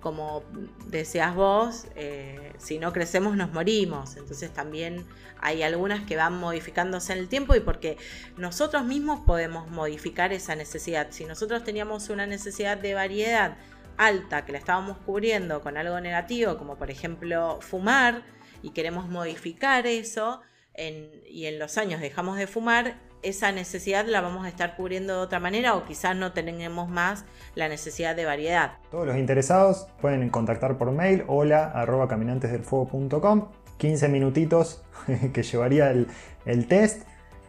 como 0.00 0.42
decías 0.86 1.34
vos, 1.34 1.86
eh, 1.96 2.52
si 2.58 2.78
no 2.78 2.92
crecemos 2.92 3.36
nos 3.36 3.52
morimos. 3.52 4.16
Entonces 4.16 4.52
también 4.52 5.06
hay 5.40 5.62
algunas 5.62 6.04
que 6.06 6.16
van 6.16 6.38
modificándose 6.38 7.12
en 7.12 7.18
el 7.18 7.28
tiempo 7.28 7.54
y 7.54 7.60
porque 7.60 7.96
nosotros 8.36 8.84
mismos 8.84 9.20
podemos 9.26 9.68
modificar 9.68 10.32
esa 10.32 10.54
necesidad. 10.54 11.08
Si 11.10 11.24
nosotros 11.24 11.64
teníamos 11.64 12.08
una 12.08 12.26
necesidad 12.26 12.78
de 12.78 12.94
variedad 12.94 13.56
alta 13.96 14.44
que 14.44 14.52
la 14.52 14.58
estábamos 14.58 14.98
cubriendo 14.98 15.60
con 15.60 15.76
algo 15.76 16.00
negativo, 16.00 16.58
como 16.58 16.76
por 16.76 16.90
ejemplo 16.90 17.58
fumar, 17.60 18.22
y 18.62 18.70
queremos 18.70 19.08
modificar 19.08 19.86
eso, 19.86 20.42
y 20.76 21.46
en 21.46 21.58
los 21.58 21.78
años 21.78 22.00
dejamos 22.00 22.36
de 22.36 22.46
fumar, 22.46 23.00
esa 23.22 23.52
necesidad 23.52 24.06
la 24.06 24.20
vamos 24.20 24.44
a 24.44 24.48
estar 24.48 24.76
cubriendo 24.76 25.14
de 25.14 25.20
otra 25.20 25.40
manera 25.40 25.74
o 25.74 25.84
quizás 25.84 26.16
no 26.16 26.32
tenemos 26.32 26.88
más 26.88 27.24
la 27.54 27.68
necesidad 27.68 28.14
de 28.14 28.24
variedad. 28.24 28.72
Todos 28.90 29.06
los 29.06 29.16
interesados 29.16 29.88
pueden 30.00 30.28
contactar 30.30 30.78
por 30.78 30.92
mail 30.92 31.24
hola 31.26 31.70
arroba 31.74 32.08
caminantesdelfuego.com 32.08 33.48
15 33.78 34.08
minutitos 34.08 34.82
que 35.32 35.42
llevaría 35.42 35.90
el, 35.90 36.08
el 36.44 36.66
test 36.66 37.02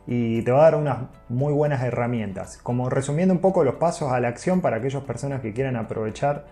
y 0.08 0.42
te 0.42 0.52
va 0.52 0.60
a 0.60 0.64
dar 0.64 0.76
unas 0.76 0.98
muy 1.28 1.54
buenas 1.54 1.84
herramientas. 1.84 2.58
Como 2.64 2.90
resumiendo 2.90 3.34
un 3.34 3.42
poco 3.42 3.64
los 3.64 3.76
pasos 3.76 4.12
a 4.12 4.20
la 4.20 4.30
acción 4.30 4.62
para 4.62 4.78
aquellas 4.78 5.04
personas 5.04 5.42
que 5.42 5.54
quieran 5.54 5.76
aprovechar, 5.76 6.46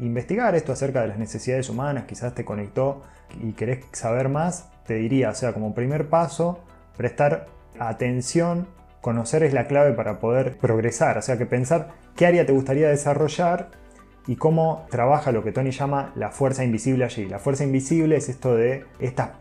investigar 0.00 0.54
esto 0.54 0.72
acerca 0.72 1.02
de 1.02 1.08
las 1.08 1.18
necesidades 1.18 1.68
humanas, 1.68 2.04
quizás 2.04 2.34
te 2.34 2.44
conectó 2.44 3.02
y 3.42 3.52
querés 3.52 3.84
saber 3.92 4.28
más, 4.28 4.68
te 4.86 4.94
diría, 4.94 5.30
o 5.30 5.34
sea, 5.34 5.52
como 5.52 5.74
primer 5.74 6.08
paso, 6.08 6.60
prestar 6.96 7.48
atención, 7.80 8.68
conocer 9.00 9.42
es 9.42 9.52
la 9.52 9.66
clave 9.66 9.92
para 9.92 10.20
poder 10.20 10.56
progresar, 10.58 11.18
o 11.18 11.22
sea, 11.22 11.38
que 11.38 11.46
pensar 11.46 11.88
qué 12.14 12.26
área 12.26 12.46
te 12.46 12.52
gustaría 12.52 12.88
desarrollar 12.88 13.70
y 14.26 14.36
cómo 14.36 14.86
trabaja 14.90 15.32
lo 15.32 15.42
que 15.42 15.50
Tony 15.50 15.70
llama 15.70 16.12
la 16.14 16.30
fuerza 16.30 16.62
invisible 16.62 17.04
allí. 17.04 17.26
La 17.26 17.38
fuerza 17.38 17.64
invisible 17.64 18.16
es 18.16 18.28
esto 18.28 18.54
de 18.54 18.84
estas, 19.00 19.40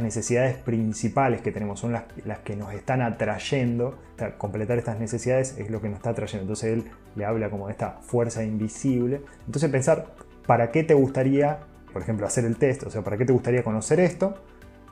necesidades 0.00 0.56
principales 0.56 1.42
que 1.42 1.50
tenemos, 1.50 1.80
son 1.80 1.92
las, 1.92 2.04
las 2.24 2.38
que 2.38 2.56
nos 2.56 2.72
están 2.72 3.02
atrayendo. 3.02 3.98
Completar 4.38 4.78
estas 4.78 4.98
necesidades 4.98 5.58
es 5.58 5.70
lo 5.70 5.80
que 5.80 5.88
nos 5.88 5.96
está 5.96 6.10
atrayendo. 6.10 6.44
Entonces 6.44 6.72
él 6.72 6.84
le 7.16 7.24
habla 7.24 7.50
como 7.50 7.66
de 7.66 7.72
esta 7.72 7.98
fuerza 8.00 8.44
invisible. 8.44 9.22
Entonces 9.44 9.68
pensar, 9.70 10.14
¿para 10.46 10.70
qué 10.70 10.84
te 10.84 10.94
gustaría, 10.94 11.58
por 11.92 12.02
ejemplo, 12.02 12.26
hacer 12.26 12.44
el 12.44 12.56
test? 12.56 12.84
O 12.84 12.90
sea, 12.90 13.02
¿para 13.02 13.18
qué 13.18 13.24
te 13.24 13.32
gustaría 13.32 13.64
conocer 13.64 13.98
esto? 14.00 14.36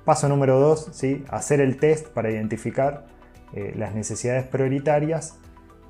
Paso 0.04 0.28
número 0.28 0.58
dos, 0.58 0.88
¿sí? 0.92 1.24
hacer 1.28 1.60
el 1.60 1.76
test 1.78 2.08
para 2.08 2.30
identificar 2.30 3.06
eh, 3.52 3.74
las 3.76 3.94
necesidades 3.94 4.44
prioritarias 4.46 5.38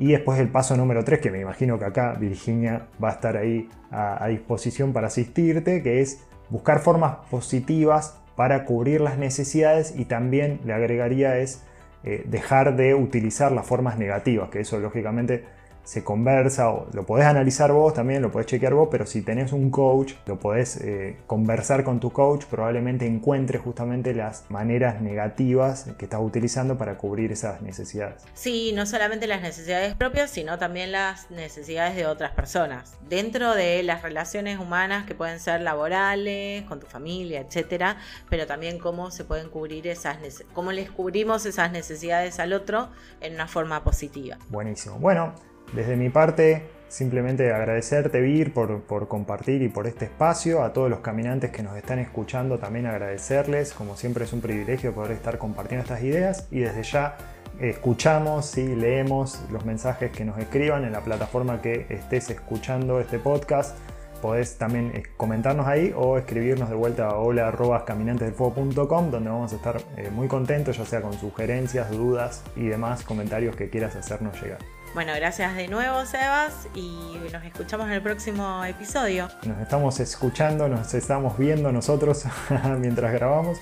y 0.00 0.12
después 0.12 0.40
el 0.40 0.48
paso 0.48 0.78
número 0.78 1.04
3, 1.04 1.20
que 1.20 1.30
me 1.30 1.40
imagino 1.40 1.78
que 1.78 1.84
acá 1.84 2.14
Virginia 2.18 2.86
va 3.02 3.10
a 3.10 3.12
estar 3.12 3.36
ahí 3.36 3.68
a, 3.90 4.26
disposición 4.28 4.94
para 4.94 5.08
asistirte, 5.08 5.82
que 5.82 6.00
es 6.00 6.24
buscar 6.48 6.80
formas 6.80 7.16
positivas 7.30 8.18
para 8.34 8.64
cubrir 8.64 9.02
las 9.02 9.18
necesidades 9.18 9.94
y 9.94 10.06
también 10.06 10.60
le 10.64 10.72
agregaría 10.72 11.36
es 11.36 11.64
eh, 12.02 12.24
dejar 12.26 12.76
de 12.76 12.94
utilizar 12.94 13.52
las 13.52 13.66
formas 13.66 13.98
negativas, 13.98 14.48
que 14.48 14.60
eso 14.60 14.80
lógicamente 14.80 15.44
se 15.90 16.04
conversa 16.04 16.70
o 16.70 16.86
lo 16.92 17.04
podés 17.04 17.26
analizar 17.26 17.72
vos 17.72 17.92
también, 17.92 18.22
lo 18.22 18.30
podés 18.30 18.46
chequear 18.46 18.74
vos, 18.74 18.86
pero 18.92 19.06
si 19.06 19.22
tenés 19.22 19.52
un 19.52 19.70
coach, 19.72 20.12
lo 20.24 20.38
podés 20.38 20.76
eh, 20.76 21.16
conversar 21.26 21.82
con 21.82 21.98
tu 21.98 22.12
coach, 22.12 22.44
probablemente 22.44 23.08
encuentres 23.08 23.60
justamente 23.60 24.14
las 24.14 24.48
maneras 24.50 25.00
negativas 25.00 25.90
que 25.98 26.04
estás 26.04 26.20
utilizando 26.22 26.78
para 26.78 26.96
cubrir 26.96 27.32
esas 27.32 27.60
necesidades. 27.60 28.22
Sí, 28.34 28.70
no 28.72 28.86
solamente 28.86 29.26
las 29.26 29.42
necesidades 29.42 29.96
propias, 29.96 30.30
sino 30.30 30.60
también 30.60 30.92
las 30.92 31.28
necesidades 31.32 31.96
de 31.96 32.06
otras 32.06 32.30
personas. 32.34 32.96
Dentro 33.08 33.56
de 33.56 33.82
las 33.82 34.02
relaciones 34.02 34.60
humanas 34.60 35.06
que 35.06 35.16
pueden 35.16 35.40
ser 35.40 35.60
laborales, 35.60 36.62
con 36.66 36.78
tu 36.78 36.86
familia, 36.86 37.40
etcétera, 37.40 37.96
pero 38.28 38.46
también 38.46 38.78
cómo 38.78 39.10
se 39.10 39.24
pueden 39.24 39.48
cubrir 39.48 39.88
esas 39.88 40.18
cómo 40.52 40.70
les 40.70 40.88
cubrimos 40.88 41.46
esas 41.46 41.72
necesidades 41.72 42.38
al 42.38 42.52
otro 42.52 42.90
en 43.20 43.34
una 43.34 43.48
forma 43.48 43.82
positiva. 43.82 44.38
Buenísimo. 44.50 44.96
Bueno, 45.00 45.34
desde 45.72 45.96
mi 45.96 46.10
parte, 46.10 46.62
simplemente 46.88 47.52
agradecerte, 47.52 48.20
Vir, 48.20 48.52
por, 48.52 48.82
por, 48.82 49.08
compartir 49.08 49.62
y 49.62 49.68
por 49.68 49.86
este 49.86 50.06
espacio. 50.06 50.62
A 50.62 50.72
todos 50.72 50.90
los 50.90 51.00
caminantes 51.00 51.50
que 51.50 51.62
nos 51.62 51.76
están 51.76 51.98
escuchando, 51.98 52.58
también 52.58 52.86
agradecerles. 52.86 53.72
Como 53.72 53.96
siempre, 53.96 54.24
es 54.24 54.32
un 54.32 54.40
privilegio 54.40 54.92
poder 54.92 55.12
estar 55.12 55.38
compartiendo 55.38 55.82
estas 55.84 56.02
ideas. 56.02 56.48
Y 56.50 56.60
desde 56.60 56.82
ya 56.82 57.16
escuchamos 57.60 58.56
y 58.56 58.74
leemos 58.74 59.40
los 59.52 59.64
mensajes 59.64 60.10
que 60.10 60.24
nos 60.24 60.38
escriban 60.38 60.84
en 60.84 60.92
la 60.92 61.00
plataforma 61.00 61.60
que 61.60 61.86
estés 61.88 62.30
escuchando 62.30 63.00
este 63.00 63.18
podcast. 63.18 63.76
Podés 64.22 64.58
también 64.58 64.92
eh, 64.94 65.02
comentarnos 65.16 65.66
ahí 65.66 65.94
o 65.96 66.18
escribirnos 66.18 66.68
de 66.68 66.74
vuelta 66.74 67.08
a 67.08 67.16
hola.caminantesdelfuego.com 67.16 69.10
donde 69.10 69.30
vamos 69.30 69.52
a 69.52 69.56
estar 69.56 69.80
eh, 69.96 70.10
muy 70.10 70.28
contentos, 70.28 70.76
ya 70.76 70.84
sea 70.84 71.00
con 71.00 71.14
sugerencias, 71.14 71.90
dudas 71.90 72.42
y 72.54 72.66
demás 72.66 73.02
comentarios 73.02 73.56
que 73.56 73.70
quieras 73.70 73.96
hacernos 73.96 74.40
llegar. 74.42 74.58
Bueno, 74.92 75.12
gracias 75.14 75.54
de 75.54 75.68
nuevo, 75.68 76.04
Sebas, 76.04 76.66
y 76.74 77.16
nos 77.32 77.44
escuchamos 77.44 77.86
en 77.86 77.92
el 77.92 78.02
próximo 78.02 78.64
episodio. 78.64 79.28
Nos 79.44 79.60
estamos 79.60 80.00
escuchando, 80.00 80.68
nos 80.68 80.92
estamos 80.94 81.38
viendo 81.38 81.70
nosotros 81.70 82.24
mientras 82.78 83.12
grabamos. 83.12 83.58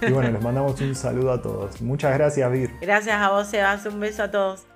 Y 0.00 0.10
bueno, 0.10 0.30
les 0.30 0.42
mandamos 0.42 0.80
un 0.80 0.94
saludo 0.94 1.32
a 1.32 1.42
todos. 1.42 1.82
Muchas 1.82 2.14
gracias, 2.14 2.50
Vir. 2.50 2.70
Gracias 2.80 3.14
a 3.14 3.30
vos, 3.30 3.48
Sebas. 3.48 3.84
Un 3.84 4.00
beso 4.00 4.22
a 4.22 4.30
todos. 4.30 4.69